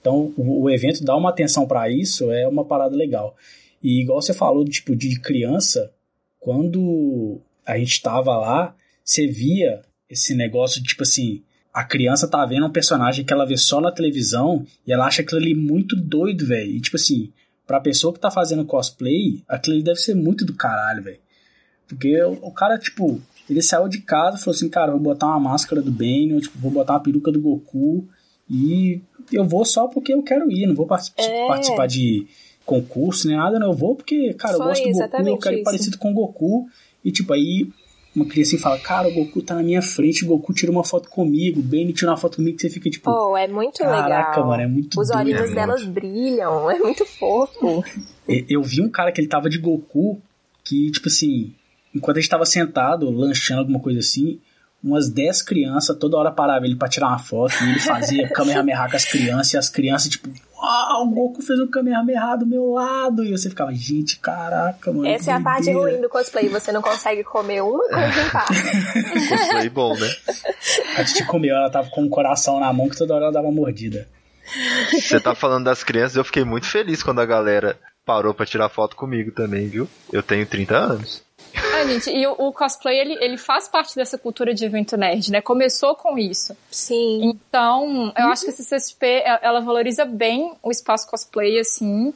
[0.00, 3.36] Então, o, o evento dá uma atenção pra isso, é uma parada legal.
[3.82, 5.92] E igual você falou, tipo, de criança,
[6.38, 8.74] quando a gente tava lá,
[9.04, 11.42] você via esse negócio de, tipo assim...
[11.72, 15.22] A criança tá vendo um personagem que ela vê só na televisão e ela acha
[15.22, 16.68] aquilo ali muito doido, velho.
[16.68, 17.32] E, tipo assim,
[17.64, 21.20] pra pessoa que tá fazendo cosplay, aquilo ali deve ser muito do caralho, velho.
[21.86, 25.28] Porque o, o cara, tipo, ele saiu de casa e falou assim, cara, vou botar
[25.28, 28.08] uma máscara do Bane, tipo, vou botar uma peruca do Goku
[28.50, 29.00] e
[29.32, 31.46] eu vou só porque eu quero ir, não vou partic- É.
[31.46, 32.26] participar de
[32.64, 33.68] concurso nem nada, não.
[33.68, 36.14] Eu vou porque, cara, eu Foi gosto do Goku, eu quero ir parecido com o
[36.14, 36.68] Goku.
[37.04, 37.66] E, tipo, aí
[38.14, 41.08] uma criança fala, cara, o Goku tá na minha frente, o Goku tira uma foto
[41.08, 44.30] comigo, o Bane tira uma foto comigo, que você fica, tipo, Oh, é muito caraca,
[44.30, 44.46] legal.
[44.48, 45.20] mano, é muito Os doido.
[45.20, 45.54] olhinhos né?
[45.54, 47.82] delas brilham, é muito fofo.
[48.48, 50.20] Eu vi um cara que ele tava de Goku,
[50.64, 51.54] que, tipo assim,
[51.94, 54.38] enquanto a gente tava sentado, lanchando alguma coisa assim,
[54.82, 58.88] umas 10 crianças toda hora paravam ele pra tirar uma foto, e ele fazia Kamehameha
[58.88, 62.72] com as crianças, e as crianças, tipo, uau, o Goku fez um Kamehameha do meu
[62.72, 65.06] lado, e você ficava, gente, caraca, mano.
[65.06, 68.30] Essa é a parte doideira." ruim do cosplay, você não consegue comer uma coisa em
[68.30, 69.28] paz.
[69.28, 70.08] Cosplay bom, né?
[70.96, 73.46] A Titi comeu, ela tava com o coração na mão, que toda hora ela dava
[73.46, 74.08] uma mordida.
[74.90, 78.68] Você tá falando das crianças, eu fiquei muito feliz quando a galera parou pra tirar
[78.68, 79.88] foto comigo também, viu?
[80.12, 81.22] Eu tenho 30 anos.
[81.80, 85.30] Ah, gente, e o, o cosplay, ele, ele faz parte dessa cultura de evento nerd,
[85.30, 85.40] né?
[85.40, 86.56] Começou com isso.
[86.70, 87.24] Sim.
[87.24, 92.12] Então, eu acho que a CCSP, ela ela valoriza bem o espaço cosplay, assim.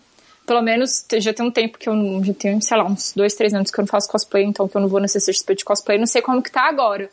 [0.46, 3.34] Pelo menos, já tem um tempo que eu não, já tenho, sei lá, uns dois,
[3.34, 5.64] três anos que eu não faço cosplay, então que eu não vou na CCSP de
[5.64, 7.10] cosplay, não sei como que tá agora.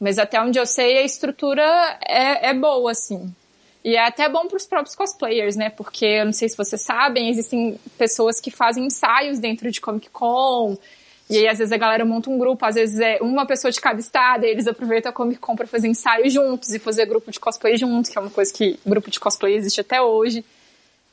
[0.00, 1.62] Mas até onde eu sei, a estrutura
[2.06, 3.32] é, é boa, assim.
[3.84, 5.70] E é até bom pros próprios cosplayers, né?
[5.70, 10.08] Porque, eu não sei se vocês sabem, existem pessoas que fazem ensaios dentro de Comic
[10.10, 10.76] Con,
[11.28, 13.80] e aí, às vezes, a galera monta um grupo, às vezes é uma pessoa de
[13.80, 17.30] cada estado, e eles aproveitam a Comic Con pra fazer ensaio juntos e fazer grupo
[17.30, 20.44] de cosplay juntos, que é uma coisa que grupo de cosplay existe até hoje.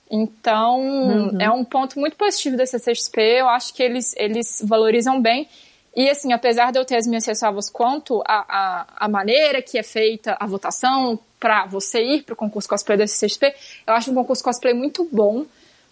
[0.09, 5.47] Então, é um ponto muito positivo da CCXP, eu acho que eles, eles valorizam bem.
[5.95, 9.77] E, assim, apesar de eu ter as minhas ressalvas quanto a, a, a maneira que
[9.77, 13.53] é feita a votação pra você ir pro concurso cosplay da CCXP,
[13.87, 15.45] eu acho um concurso cosplay muito bom,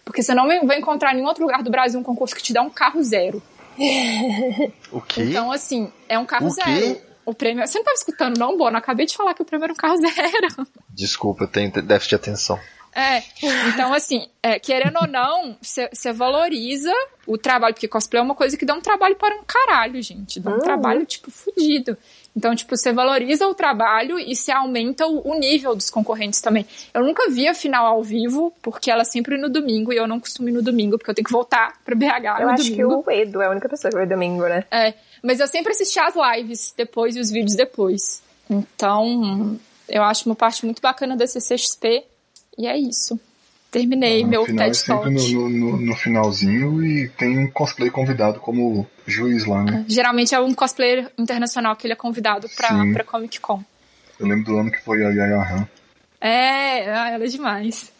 [0.04, 2.52] porque você não vai encontrar em nenhum outro lugar do Brasil um concurso que te
[2.52, 3.42] dá um carro zero.
[4.92, 5.22] O quê?
[5.22, 6.62] Então, assim, é um carro O quê?
[6.62, 7.00] zero.
[7.24, 7.66] O prêmio.
[7.66, 8.76] Você não tava escutando, não, Bono?
[8.76, 10.66] Acabei de falar que o prêmio era um carro zero.
[10.88, 12.58] Desculpa, eu tenho déficit de atenção.
[12.94, 13.22] É.
[13.68, 16.92] Então, assim, é, querendo ou não, você valoriza
[17.26, 20.40] o trabalho, porque cosplay é uma coisa que dá um trabalho para um caralho, gente.
[20.40, 21.96] Dá um trabalho, tipo, fudido.
[22.36, 26.66] Então, tipo, você valoriza o trabalho e você aumenta o, o nível dos concorrentes também.
[26.94, 30.06] Eu nunca vi a final ao vivo, porque ela é sempre no domingo, e eu
[30.06, 32.64] não costumo ir no domingo, porque eu tenho que voltar pra BH Eu no acho
[32.64, 33.04] que domingo.
[33.06, 34.64] o Edu é a única pessoa que vai domingo, né?
[34.70, 38.22] É, mas eu sempre assisti as lives depois e os vídeos depois.
[38.48, 42.04] Então, eu acho uma parte muito bacana da CCXP.
[42.60, 43.18] E é isso.
[43.70, 45.08] Terminei no meu final é TED Talk.
[45.20, 49.84] sempre no, no, no- no finalzinho e tem um cosplay convidado como juiz lá, né?
[49.88, 52.92] Geralmente é um cosplayer internacional que ele é convidado pra, Sim.
[52.92, 53.62] pra Comic Con.
[54.18, 55.68] Eu lembro do ano que foi a Yaya Han.
[56.20, 57.90] É, ah, ela é demais.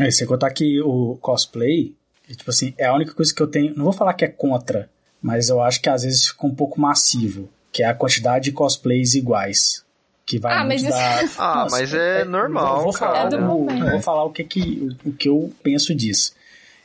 [0.00, 1.94] É, sem contar que o cosplay,
[2.28, 3.74] é, tipo assim, é a única coisa que eu tenho.
[3.76, 4.90] Não vou falar que é contra,
[5.22, 7.48] mas eu acho que às vezes fica um pouco massivo.
[7.72, 9.83] Que é a quantidade de cosplays iguais.
[10.26, 10.92] Que vai Ah, mas isso-.
[11.38, 13.12] Ah, Nossa, mas é normal, eu vou cara.
[13.14, 16.32] falar, É do o- vou falar o que, que, o, o que eu penso disso.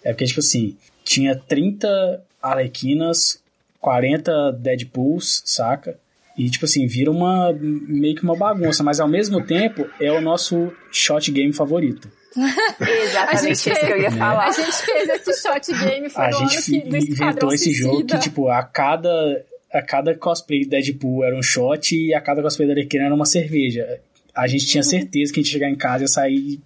[0.03, 3.41] É porque, tipo assim, tinha 30 Arlequinas,
[3.79, 5.97] 40 Deadpools, saca?
[6.37, 10.21] E, tipo assim, vira uma meio que uma bagunça, mas ao mesmo tempo é o
[10.21, 12.09] nosso shot game favorito.
[12.79, 14.51] Exatamente isso que eu ia A falar.
[14.51, 18.47] gente fez esse shot game, foi a gente ano que, inventou esse jogo que, tipo,
[18.49, 22.73] a cada, a cada cosplay do Deadpool era um shot e a cada cosplay da
[22.73, 23.99] Arlequina era uma cerveja.
[24.35, 26.59] A gente tinha certeza que a gente ia chegar em casa e ia sair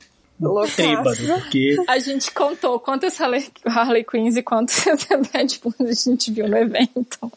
[0.75, 4.83] trêbado, porque A gente contou quantas Harley, Harley Quinns e quantos
[5.33, 7.31] Deadpool a gente viu no evento.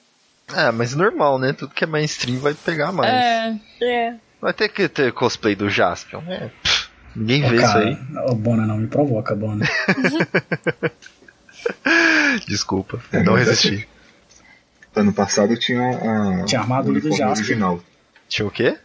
[0.54, 1.52] É, mas normal, né?
[1.52, 3.12] Tudo que é mainstream vai pegar mais.
[3.12, 4.14] É, É.
[4.40, 6.20] Vai ter que ter cosplay do Jaspion.
[6.28, 8.30] É, pff, ninguém vê cara, isso aí.
[8.30, 9.66] Ô, Bona, não me provoca, Bona.
[12.46, 13.88] Desculpa, eu não resisti.
[14.96, 16.44] Ano passado tinha a.
[16.44, 17.28] Tinha a armadura do Jasper.
[17.30, 17.80] original.
[18.28, 18.76] Tinha o quê?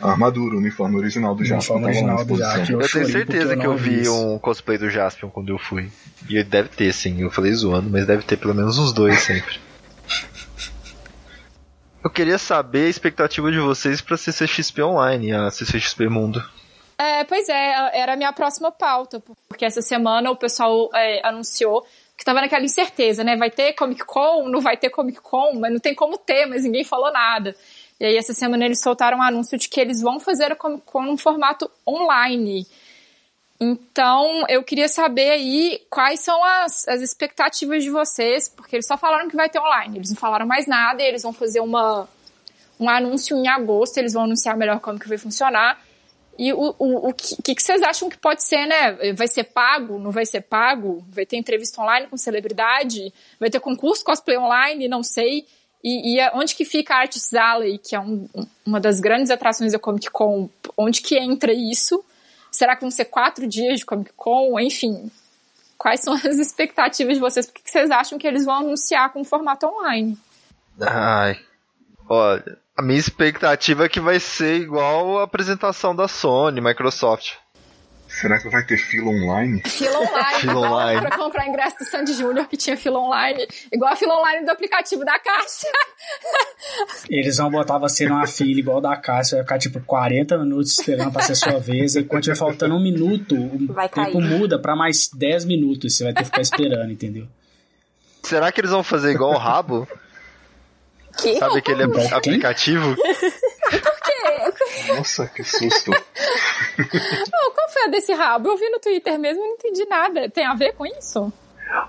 [0.00, 1.78] A armadura, o uniforme original do Jasper.
[1.78, 2.56] na original do exposição.
[2.56, 2.74] Jasper.
[2.76, 4.14] Eu Eu tenho certeza eu que eu vi isso.
[4.14, 5.90] um cosplay do Jaspion quando eu fui.
[6.28, 7.22] E ele deve ter, sim.
[7.22, 9.58] Eu falei zoando, mas deve ter pelo menos uns dois sempre.
[12.02, 16.44] Eu queria saber a expectativa de vocês pra CCXP Online, a CCXP Mundo.
[16.98, 21.84] É, pois é, era a minha próxima pauta, porque essa semana o pessoal é, anunciou
[22.16, 23.36] que tava naquela incerteza, né?
[23.36, 26.64] Vai ter Comic Con, não vai ter Comic Con, mas não tem como ter, mas
[26.64, 27.54] ninguém falou nada.
[27.98, 30.82] E aí essa semana eles soltaram um anúncio de que eles vão fazer a Comic
[30.84, 32.66] Con num formato online.
[33.60, 38.96] Então, eu queria saber aí quais são as, as expectativas de vocês, porque eles só
[38.96, 42.08] falaram que vai ter online, eles não falaram mais nada, e eles vão fazer uma,
[42.78, 45.80] um anúncio em agosto, eles vão anunciar melhor como que vai funcionar.
[46.38, 49.12] E o, o, o que, que vocês acham que pode ser, né?
[49.14, 49.98] Vai ser pago?
[49.98, 51.04] Não vai ser pago?
[51.08, 53.12] Vai ter entrevista online com celebridade?
[53.38, 54.88] Vai ter concurso cosplay online?
[54.88, 55.46] Não sei.
[55.82, 58.26] E, e onde que fica a Arts Alley, que é um-
[58.64, 60.48] uma das grandes atrações da Comic Con?
[60.76, 62.04] Onde que entra isso?
[62.50, 64.58] Será que vão ser quatro dias de Comic Con?
[64.58, 65.10] Enfim,
[65.76, 67.46] quais são as expectativas de vocês?
[67.46, 70.16] Por que que vocês acham que eles vão anunciar com formato online?
[70.80, 71.38] Ai.
[72.08, 77.32] Olha, a minha expectativa é que vai ser igual a apresentação da Sony, Microsoft.
[78.08, 79.60] Será que vai ter fila online?
[79.66, 81.00] Fila online, Fila online.
[81.00, 84.52] pra comprar ingresso do Sandy Júnior, que tinha fila online, igual a fila online do
[84.52, 85.66] aplicativo da Caixa.
[87.10, 91.10] Eles vão botar você numa fila igual da você vai ficar tipo 40 minutos esperando
[91.10, 94.38] pra ser sua vez, e quando tiver faltando um minuto, o Vai tempo cair.
[94.38, 97.26] muda pra mais 10 minutos, você vai ter que ficar esperando, entendeu?
[98.22, 99.88] Será que eles vão fazer igual o Rabo?
[101.20, 101.38] Que?
[101.38, 102.12] Sabe aquele quem?
[102.12, 102.96] aplicativo?
[104.96, 105.90] Nossa, que susto.
[106.76, 108.50] Pô, qual foi a desse rabo?
[108.50, 110.28] Eu vi no Twitter mesmo e não entendi nada.
[110.30, 111.32] Tem a ver com isso?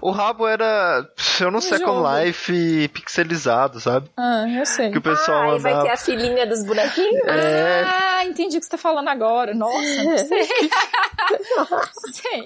[0.02, 1.08] O Rabo era.
[1.40, 2.02] Eu não sei, jogo.
[2.02, 4.10] com life pixelizado, sabe?
[4.18, 4.90] Ah, eu sei.
[4.90, 5.94] Que o pessoal Ah, e vai ter andava.
[5.94, 7.28] a filhinha dos bonequinhos?
[7.28, 9.54] É, Ah, entendi o que você tá falando agora.
[9.54, 10.48] Nossa, não sei.
[12.14, 12.46] sei.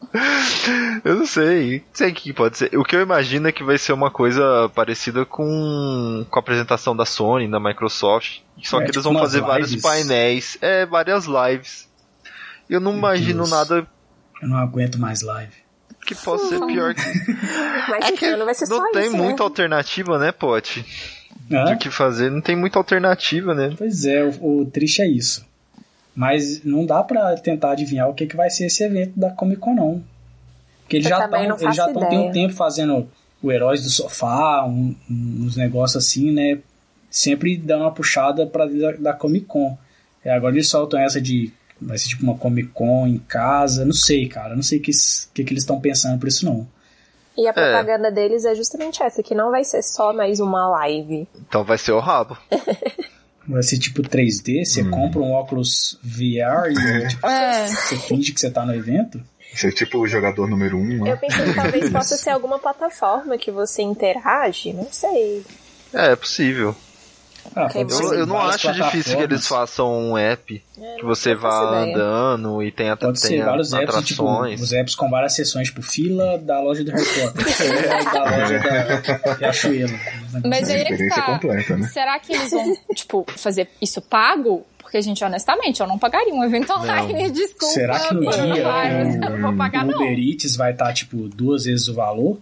[1.04, 1.78] eu não sei.
[1.80, 2.76] Não sei o que pode ser.
[2.78, 6.96] O que eu imagino é que vai ser uma coisa parecida com, com a apresentação
[6.96, 8.38] da Sony, da Microsoft.
[8.62, 9.82] Só É, que tipo eles vão umas fazer vários lives.
[9.82, 10.58] painéis.
[10.60, 11.88] É, várias lives.
[12.68, 13.50] Eu não imagino Deus.
[13.50, 13.86] nada
[14.42, 15.52] Eu não aguento mais live.
[16.06, 17.02] que possa ser pior que.
[17.90, 19.44] Mas É que ano vai ser só não tem isso, muita né?
[19.44, 20.84] alternativa, né, Pote?
[21.50, 21.64] Hã?
[21.64, 22.30] Do que fazer.
[22.30, 23.74] Não tem muita alternativa, né?
[23.76, 25.46] Pois é, o, o triste é isso.
[26.18, 29.60] Mas não dá pra tentar adivinhar o que, que vai ser esse evento da Comic
[29.60, 30.02] Con, não.
[30.82, 33.08] Porque eles Eu já estão tem um tempo fazendo
[33.40, 36.58] o Heróis do Sofá, um- um- uns negócios assim, né?
[37.08, 39.78] Sempre dando uma puxada pra dentro da, da Comic Con.
[40.24, 41.52] É, agora eles soltam essa de.
[41.80, 43.84] Vai ser tipo uma Comic Con em casa.
[43.84, 44.56] Não sei, cara.
[44.56, 44.90] Não sei o que,
[45.32, 46.66] que, que eles estão pensando por isso, não.
[47.36, 51.28] E a propaganda deles é justamente essa, que não vai ser só mais uma live.
[51.48, 52.36] Então vai ser o rabo.
[53.48, 54.90] Vai ser tipo 3D, você Hum.
[54.90, 57.66] compra um óculos VR e tipo, É.
[57.66, 59.20] você finge que você tá no evento.
[59.54, 61.16] Você é tipo o jogador número um, Eu né?
[61.16, 65.42] pensei que talvez possa ser alguma plataforma que você interage, não sei.
[65.94, 66.76] É, é possível.
[67.56, 70.62] Ah, Eu, eu não acho difícil que eles façam um app
[70.98, 71.94] que você vá ideia.
[72.04, 74.60] andando e tenha, Pode ser tenha vários apps, tipo, atrações.
[74.60, 78.58] os apps com várias sessões, tipo, fila da loja do Harry Potter, fila da loja
[78.58, 79.98] da Riachuelo.
[80.44, 81.32] Mas É aí é que experiência tá.
[81.32, 81.88] completa, né?
[81.88, 84.64] Será que eles vão, tipo, fazer isso pago?
[84.78, 87.28] Porque, gente, honestamente, eu não pagaria um evento online.
[87.32, 87.74] Desculpa.
[87.74, 88.46] Será que no dia
[89.18, 89.90] não vou pagar, o.
[89.90, 92.38] Uber Eats vai estar, tipo, duas vezes o valor?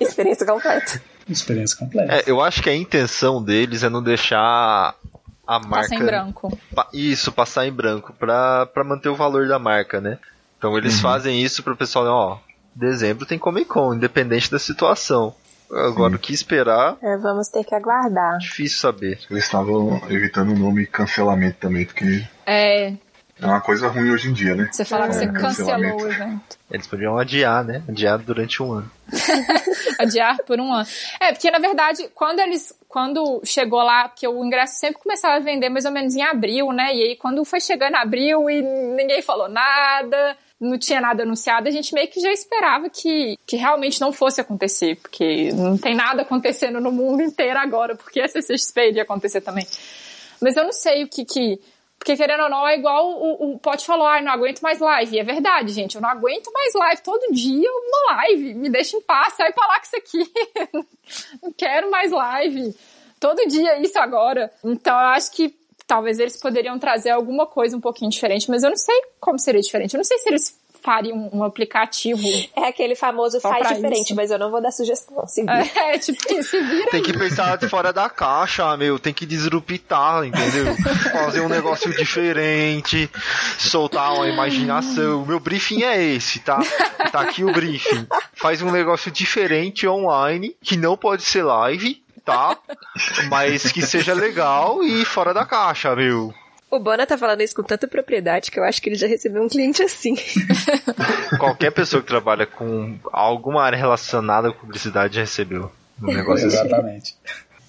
[0.00, 1.00] Experiência completa.
[1.28, 2.12] Experiência completa.
[2.14, 4.94] É, eu acho que a intenção deles é não deixar
[5.46, 5.68] a marca.
[5.88, 6.58] Passa em branco.
[6.74, 10.18] Pa- Isso, passar em branco, pra, pra manter o valor da marca, né?
[10.58, 12.38] Então eles fazem isso pro pessoal, ó,
[12.74, 15.34] dezembro tem Comic Con, independente da situação.
[15.70, 18.36] Agora, o que esperar, É, vamos ter que aguardar.
[18.38, 19.18] difícil saber.
[19.30, 22.92] Eles estavam evitando o nome cancelamento também, porque É,
[23.40, 24.68] é uma coisa ruim hoje em dia, né?
[24.70, 26.58] você falar que É, você cancelou o evento.
[26.70, 27.82] Eles podiam adiar, né?
[27.88, 28.90] Adiar durante um ano.
[29.98, 30.86] Adiar por um ano.
[31.20, 32.72] É, porque na verdade, quando eles.
[32.88, 36.72] Quando chegou lá, porque o ingresso sempre começava a vender mais ou menos em abril,
[36.72, 36.94] né?
[36.94, 41.70] E aí, quando foi chegando abril e ninguém falou nada, não tinha nada anunciado, a
[41.72, 46.22] gente meio que já esperava que, que realmente não fosse acontecer, porque não tem nada
[46.22, 49.66] acontecendo no mundo inteiro agora, porque a CCXP iria acontecer também.
[50.40, 51.60] Mas eu não sei o que que.
[52.02, 55.14] Porque, querendo ou não, é igual o, o Pote falou, ai, não aguento mais live.
[55.14, 57.00] E é verdade, gente, eu não aguento mais live.
[57.00, 58.54] Todo dia uma live.
[58.54, 60.32] Me deixa em paz, sai pra lá com isso aqui.
[61.40, 62.76] não quero mais live.
[63.20, 64.52] Todo dia isso agora.
[64.64, 65.54] Então, eu acho que
[65.86, 69.60] talvez eles poderiam trazer alguma coisa um pouquinho diferente, mas eu não sei como seria
[69.60, 69.94] diferente.
[69.94, 72.22] Eu não sei se eles fariam um aplicativo.
[72.56, 74.14] É aquele famoso faz diferente, isso.
[74.14, 75.26] mas eu não vou dar sugestão.
[75.26, 75.62] Se vira.
[75.82, 78.98] É, tipo isso, se vira Tem que pensar de fora da caixa, meu.
[78.98, 80.74] Tem que disruptar, entendeu?
[81.12, 83.10] Fazer um negócio diferente,
[83.58, 85.24] soltar uma imaginação.
[85.26, 86.60] Meu briefing é esse, tá?
[87.10, 88.06] Tá aqui o briefing.
[88.34, 92.56] Faz um negócio diferente online, que não pode ser live, tá?
[93.28, 96.32] Mas que seja legal e fora da caixa, meu.
[96.72, 99.42] O Bona tá falando isso com tanta propriedade que eu acho que ele já recebeu
[99.42, 100.16] um cliente assim.
[101.38, 105.70] Qualquer pessoa que trabalha com alguma área relacionada à publicidade já recebeu
[106.02, 106.56] um negócio assim.
[106.56, 107.14] Exatamente.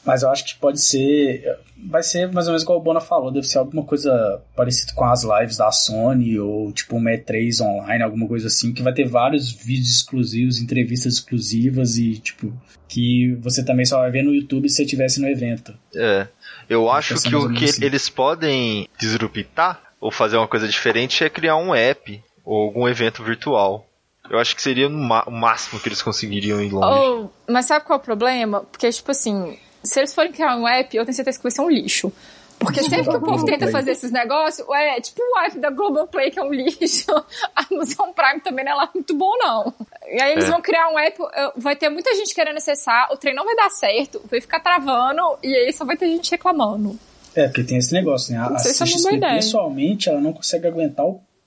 [0.06, 1.44] Mas eu acho que pode ser.
[1.86, 5.04] Vai ser mais ou menos igual o Bona falou, deve ser alguma coisa parecida com
[5.06, 9.08] as lives da Sony, ou tipo uma E3 online, alguma coisa assim, que vai ter
[9.08, 12.54] vários vídeos exclusivos, entrevistas exclusivas e, tipo,
[12.88, 15.74] que você também só vai ver no YouTube se você estivesse no evento.
[15.94, 16.28] É.
[16.70, 17.84] Eu acho Pensando que o que assim.
[17.84, 23.24] eles podem disruptar ou fazer uma coisa diferente é criar um app ou algum evento
[23.24, 23.88] virtual.
[24.30, 27.00] Eu acho que seria o máximo que eles conseguiriam ir longe.
[27.00, 28.62] Oh, mas sabe qual é o problema?
[28.62, 31.62] Porque, tipo assim, se eles forem criar um app, eu tenho certeza que vai ser
[31.62, 32.12] um lixo.
[32.60, 36.32] Porque sempre que o povo tenta fazer esses negócios, é tipo o app da Globoplay,
[36.32, 37.12] que é um lixo.
[37.56, 39.74] A Amazon Prime também não é lá muito bom, não.
[40.08, 40.52] E aí eles É.
[40.52, 43.56] vão criar um app, eh, vai ter muita gente querendo acessar, o trem não vai
[43.56, 46.98] dar certo, vai ficar travando, e aí só vai ter gente reclamando.
[47.36, 48.40] É, porque tem esse negócio, né?
[48.40, 49.36] A, Não sei se é uma boa CXP, ideia.
[49.36, 51.06] pessoalmente, ela não consegue aguentar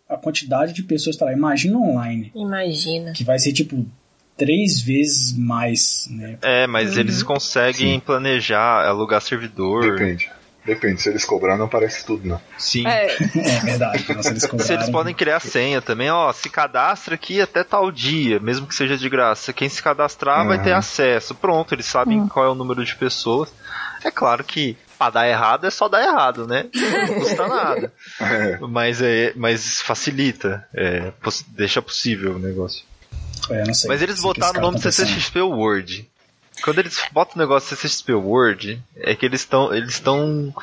[0.09, 1.33] a quantidade de pessoas que tá lá.
[1.33, 3.13] Imagina online, Imagina.
[3.13, 3.87] que vai ser tipo
[4.37, 6.39] três vezes mais, né?
[6.43, 7.01] É, mas Uhum.
[7.01, 9.83] eles conseguem planejar, alugar servidor.
[9.93, 10.31] Depende.
[10.65, 11.01] Depende.
[11.01, 12.41] Se eles cobrar, não aparece tudo, não.
[12.59, 12.85] Sim.
[12.89, 14.05] É, É verdade.
[14.09, 17.63] Então, se eles, Se eles cobrarem- podem criar senha também, ó, se cadastra aqui até
[17.63, 19.53] tal dia, mesmo que seja de graça.
[19.53, 20.65] Quem se cadastrar vai Uhum.
[20.65, 21.35] ter acesso.
[21.37, 22.29] Pronto, eles sabem Hum.
[22.29, 23.49] qual é o número de pessoas.
[24.05, 26.67] É claro que pra dar errado é só dar errado, né?
[26.75, 27.93] Não custa nada.
[28.21, 28.59] É.
[28.61, 31.13] Mas, é, mas facilita, é,
[31.49, 32.83] deixa possível o negócio.
[33.51, 33.89] É, não sei.
[33.89, 34.91] Mas eles botaram o nome tá.
[34.91, 36.09] CCXP Word.
[36.63, 40.55] Quando eles botam o negócio CCXP Word, é que eles estão eles estão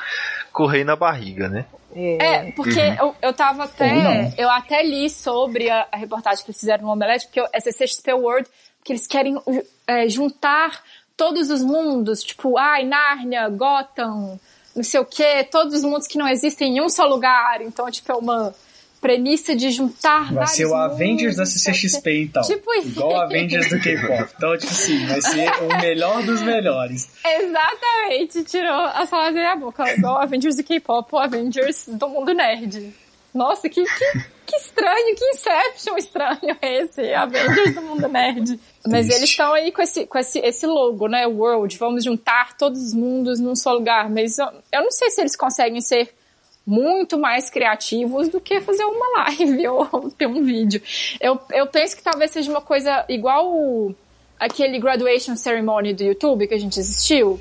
[0.52, 1.66] correndo na barriga, né?
[1.94, 4.34] É, porque eu, eu tava até.
[4.36, 8.12] Eu até li sobre a, a reportagem que eles fizeram no Omelete, porque é CCXP
[8.14, 8.48] World,
[8.82, 9.40] que eles querem
[9.86, 10.82] é, juntar
[11.16, 14.38] todos os mundos, tipo, ai, Nárnia, Gotham,
[14.74, 17.60] não sei o quê, todos os mundos que não existem em um só lugar.
[17.62, 18.54] Então, tipo, é uma
[19.04, 21.44] premissa de juntar Vai ser o Avengers da.
[21.44, 22.42] CCXP, então.
[22.42, 22.88] Tipo isso.
[22.88, 24.32] Igual o Avengers do K-pop.
[24.34, 27.10] Então, tipo assim, vai ser o melhor dos melhores.
[27.22, 29.92] Exatamente, tirou as palavras da minha boca.
[29.92, 32.94] Igual o Avengers do K-pop, o Avengers do mundo nerd.
[33.34, 34.12] Nossa, que, que,
[34.46, 38.58] que estranho, que Inception estranho esse, Avengers do mundo nerd.
[38.86, 42.80] Mas eles estão aí com, esse, com esse, esse logo, né, World, vamos juntar todos
[42.80, 44.08] os mundos num só lugar.
[44.08, 46.14] Mas eu, eu não sei se eles conseguem ser
[46.66, 50.80] muito mais criativos do que fazer uma live ou ter um vídeo.
[51.20, 53.94] Eu, eu penso que talvez seja uma coisa igual o,
[54.38, 57.38] aquele graduation ceremony do YouTube que a gente assistiu.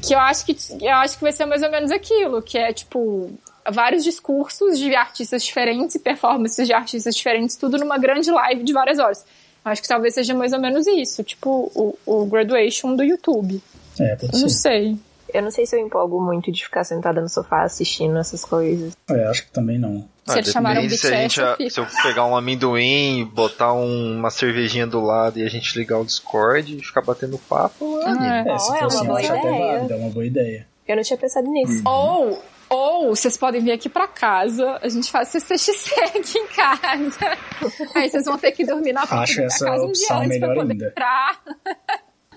[0.00, 2.72] Que eu acho que eu acho que vai ser mais ou menos aquilo, que é
[2.72, 3.30] tipo
[3.70, 8.72] vários discursos de artistas diferentes e performances de artistas diferentes, tudo numa grande live de
[8.72, 9.24] várias horas.
[9.64, 13.62] Acho que talvez seja mais ou menos isso, tipo o, o graduation do YouTube.
[14.00, 14.60] É, pode Não ser.
[14.60, 14.96] sei.
[15.32, 18.96] Eu não sei se eu empolgo muito de ficar sentada no sofá assistindo essas coisas.
[19.10, 20.08] É, acho que também não.
[20.26, 24.86] Se eles chamaram se, a gente, se eu pegar um amendoim, botar um- uma cervejinha
[24.86, 28.24] do lado e a gente ligar o Discord e ficar batendo papo, eu animo.
[28.24, 28.44] É.
[28.54, 29.58] É, se Oh, é for uma assim, boa até ideia.
[29.76, 30.66] válido, é uma boa ideia.
[30.86, 31.82] Eu não tinha pensado nisso.
[31.86, 37.36] Ou, ou vocês podem vir aqui pra casa, a gente faz CCXC aqui em casa.
[37.96, 40.26] Aí vocês vão ter que dormir na porta Acho da essa casa um opção dia
[40.26, 40.86] antes pra poder ainda.
[40.88, 41.40] entrar.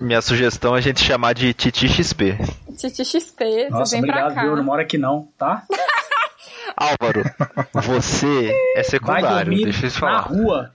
[0.00, 2.36] Minha sugestão é a gente chamar de Titi XP.
[2.78, 4.40] TTXP, vocês Nossa, pra obrigado, cá.
[4.42, 4.50] viu?
[4.50, 5.62] Eu não moro aqui não, tá?
[6.76, 7.24] Álvaro,
[7.72, 10.20] você é secundário, deixa eu te na falar.
[10.20, 10.72] rua.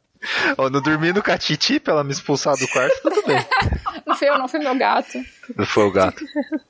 [0.57, 3.37] Ó, não dormindo com a Titi pra ela me expulsar do quarto, tudo bem.
[4.05, 5.17] Não fui eu, não, foi meu gato.
[5.55, 6.23] Não foi o gato.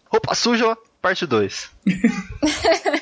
[0.06, 1.72] Roupa suja, parte 2.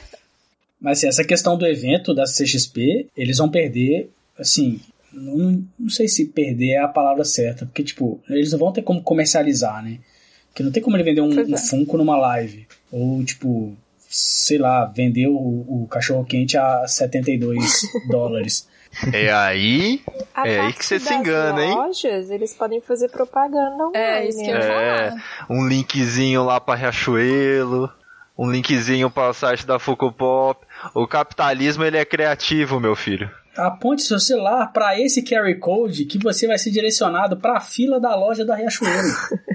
[0.80, 4.80] Mas assim, essa questão do evento da CXP, eles vão perder, assim,
[5.14, 8.82] não, não sei se perder é a palavra certa, porque, tipo, eles não vão ter
[8.82, 9.99] como comercializar, né?
[10.49, 11.57] Porque não tem como ele vender um, um é.
[11.57, 12.68] Funko numa live.
[12.91, 13.76] Ou, tipo,
[14.10, 18.68] sei lá, vender o, o cachorro-quente a 72 dólares.
[19.14, 20.01] É aí.
[20.34, 21.76] A É aí que você se engana, hein?
[21.76, 23.97] lojas, eles podem fazer propaganda online.
[23.97, 24.57] É, isso que eu?
[24.57, 25.24] É, falar.
[25.49, 27.91] um linkzinho lá pra Riachuelo,
[28.36, 30.66] um linkzinho para o site da Funko Pop.
[30.95, 33.30] O capitalismo ele é criativo, meu filho.
[33.68, 37.99] Aponte seu celular para esse QR Code que você vai ser direcionado para a fila
[37.99, 38.93] da loja da Riachuelo.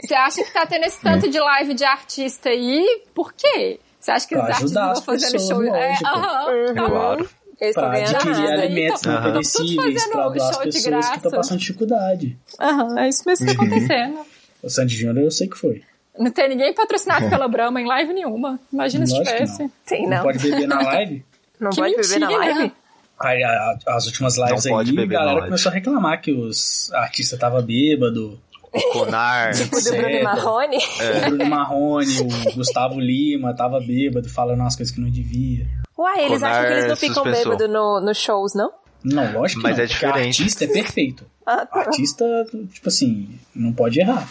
[0.00, 3.02] Você acha que tá tendo esse tanto de live de artista aí?
[3.14, 3.78] Por quê?
[4.00, 5.76] Você acha que Pra os artistas as fazendo pessoas, show?
[5.76, 6.06] É, lógico.
[6.06, 6.88] aham, tá bom.
[6.90, 7.30] Claro.
[7.60, 8.62] Eles estão para ganhando adquirir nada.
[8.62, 12.38] alimentos Então, perecíveis fazendo para de pessoas que estão passando dificuldade.
[12.60, 14.18] Aham, é isso mesmo que tá acontecendo.
[14.62, 15.82] O Sandy Júnior eu sei que foi.
[16.18, 18.58] Não tem ninguém patrocinado pela Brahma em live nenhuma.
[18.72, 19.62] Imagina se Lógico que tivesse.
[19.62, 19.70] não.
[19.84, 20.22] Sim, Não não.
[20.22, 21.24] pode beber na live.
[21.60, 22.54] Não Que pode beber na mentira.
[22.54, 22.72] live?
[23.20, 27.32] Aí, a- as últimas lives Não aí, a galera começou a reclamar que os artistas
[27.36, 28.40] estavam bêbado.
[28.72, 29.50] O Conar.
[29.72, 30.22] O do Bruno.
[30.24, 30.76] Marrone?
[30.76, 35.66] O Bruno Marrone, o Gustavo Lima tava bêbado, falando umas coisas que não devia.
[35.98, 38.70] Uai, eles Conar acham que eles não ficam bêbados no, nos shows, não?
[39.02, 40.42] Não, lógico que Mas não, é porque diferente.
[40.42, 41.26] artista é perfeito.
[41.50, 41.80] Ah, tá.
[41.80, 42.24] Artista,
[42.70, 44.28] tipo assim, não pode errar.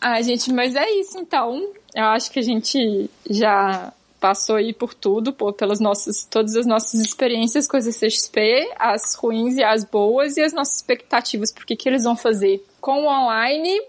[0.00, 1.72] Ah, gente, mas é isso então.
[1.94, 6.66] Eu acho que a gente já passou aí por tudo, por, pelas nossas, todas as
[6.66, 11.64] nossas experiências com a CCXP, as ruins e as boas, e as nossas expectativas, por
[11.64, 13.80] que eles vão fazer com o online.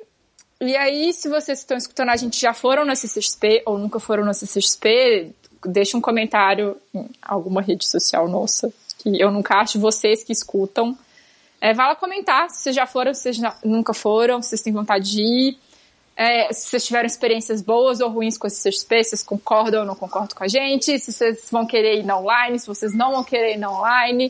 [0.61, 4.25] E aí, se vocês estão escutando, a gente já foram na CCXP ou nunca foram
[4.25, 5.31] na CCXP,
[5.65, 10.97] deixa um comentário em alguma rede social nossa, que eu nunca acho, vocês que escutam.
[11.61, 15.11] É, vai lá comentar se já foram, se já- nunca foram, se vocês têm vontade
[15.11, 15.57] de ir.
[16.21, 19.87] É, se vocês tiveram experiências boas ou ruins com esse CXP, se vocês concordam ou
[19.87, 23.13] não concordam com a gente, se vocês vão querer ir na online, se vocês não
[23.13, 24.29] vão querer ir na online.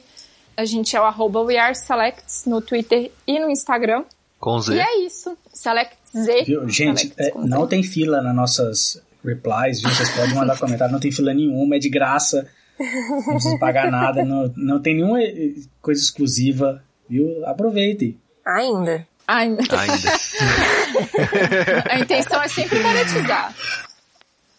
[0.56, 4.04] A gente é o arroba WeAreSelects no Twitter e no Instagram.
[4.40, 4.76] Com Z.
[4.76, 5.36] E é isso.
[5.52, 6.44] Select Z.
[6.44, 6.70] Viu?
[6.70, 7.50] Gente, Selects é, com Z.
[7.50, 9.90] não tem fila nas nossas replies, viu?
[9.90, 12.48] Vocês podem mandar comentário, não tem fila nenhuma, é de graça.
[12.80, 17.44] Não precisa pagar nada, não, não tem nenhuma eh, coisa exclusiva, viu?
[17.48, 18.16] Aproveitem.
[18.46, 19.08] Ainda.
[19.28, 19.64] Ai, Ainda.
[21.90, 23.56] a intenção é sempre monetizar.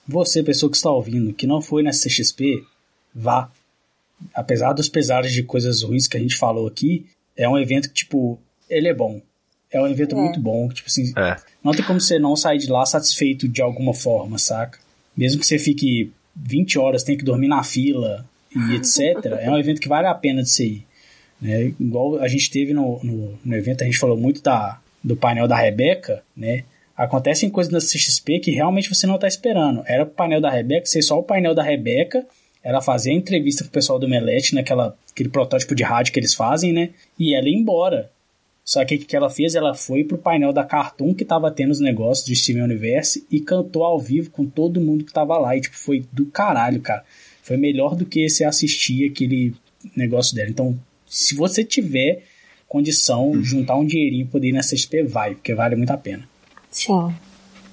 [0.06, 2.64] Você, pessoa que está ouvindo, que não foi na CXP,
[3.14, 3.50] vá.
[4.34, 7.06] Apesar dos pesares de coisas ruins que a gente falou aqui,
[7.36, 9.20] é um evento que, tipo, ele é bom.
[9.70, 10.18] É um evento É.
[10.18, 11.36] muito bom, tipo assim, É.
[11.62, 14.78] não tem como você não sair de lá satisfeito de alguma forma, saca?
[15.16, 19.58] Mesmo que você fique 20 horas, tenha que dormir na fila e etc., é um
[19.58, 20.86] evento que vale a pena de você ir.
[21.40, 21.72] Né?
[21.80, 25.48] Igual a gente teve no, no, no evento, a gente falou muito da, do painel
[25.48, 26.64] da Rebeca, né?
[26.96, 29.82] Acontecem coisas na CXP que realmente você não tá esperando.
[29.86, 32.26] Era o painel da Rebeca, ser só o painel da Rebeca,
[32.62, 36.20] ela fazia a entrevista com o pessoal do Melete, naquela aquele protótipo de rádio que
[36.20, 36.90] eles fazem, né?
[37.18, 38.10] E ela ia embora.
[38.64, 39.54] Só que o que ela fez?
[39.54, 43.40] Ela foi pro painel da Cartoon que tava tendo os negócios de Steven Universe e
[43.40, 45.56] cantou ao vivo com todo mundo que tava lá.
[45.56, 47.02] E, tipo, foi do caralho, cara.
[47.42, 49.54] Foi melhor do que você assistir aquele
[49.96, 50.50] negócio dela.
[50.50, 52.22] Então, se você tiver
[52.70, 56.22] condição, juntar um dinheirinho e poder ir na CXP, vai, porque vale muito a pena.
[56.70, 57.12] Sim.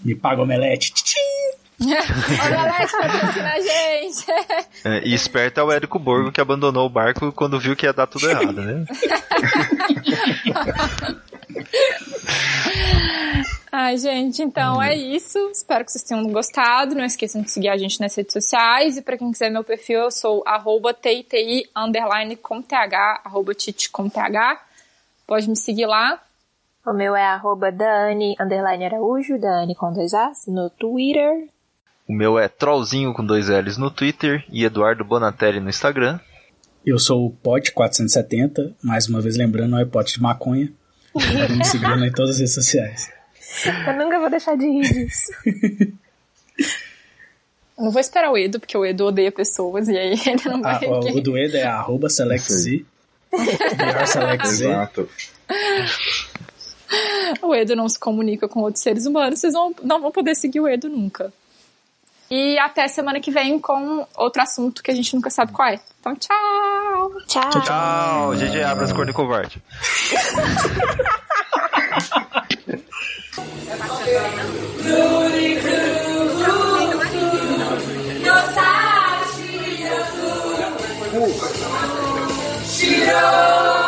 [0.03, 0.91] Me paga o omelete.
[0.91, 1.19] Tchim!
[1.85, 4.25] Olha patrocina a gente.
[4.83, 7.93] É, e esperto é o Érico Borgo que abandonou o barco quando viu que ia
[7.93, 8.85] dar tudo errado, né?
[13.71, 15.37] Ai, gente, então é isso.
[15.51, 16.95] Espero que vocês tenham gostado.
[16.95, 18.97] Não esqueçam de seguir a gente nas redes sociais.
[18.97, 23.91] E pra quem quiser meu perfil, eu sou arroba TITI underline com TH, arroba Titi
[23.91, 24.66] com TH.
[25.27, 26.21] Pode me seguir lá.
[26.85, 31.49] O meu é arroba Dani, underline Araújo, Dani com dois As, no Twitter.
[32.07, 36.17] O meu é Trollzinho com dois L's no Twitter e Eduardo Bonatelli no Instagram.
[36.85, 40.71] Eu sou o Pote470, mais uma vez lembrando, não é pote de maconha.
[41.11, 43.11] Pode me seguir em todas as redes sociais.
[43.85, 45.33] Eu nunca vou deixar de rir disso.
[47.77, 50.85] Não vou esperar o Edo, porque o Edo odeia pessoas e aí ele não vai.
[50.85, 52.65] Ah, o, do Eda é arroba selectz.
[54.43, 55.09] Exato.
[57.41, 60.59] O Edo não se comunica com outros seres humanos, vocês não, não vão poder seguir
[60.59, 61.33] o Edo nunca.
[62.29, 65.79] E até semana que vem com outro assunto que a gente nunca sabe qual é.
[65.99, 67.11] Então, tchau!
[67.27, 67.49] Tchau!
[67.49, 67.61] Tchau!
[67.61, 68.35] tchau.
[68.35, 69.61] GG Abras Corno Covarde.
[81.19, 81.76] Uh
[82.87, 83.86] tirou.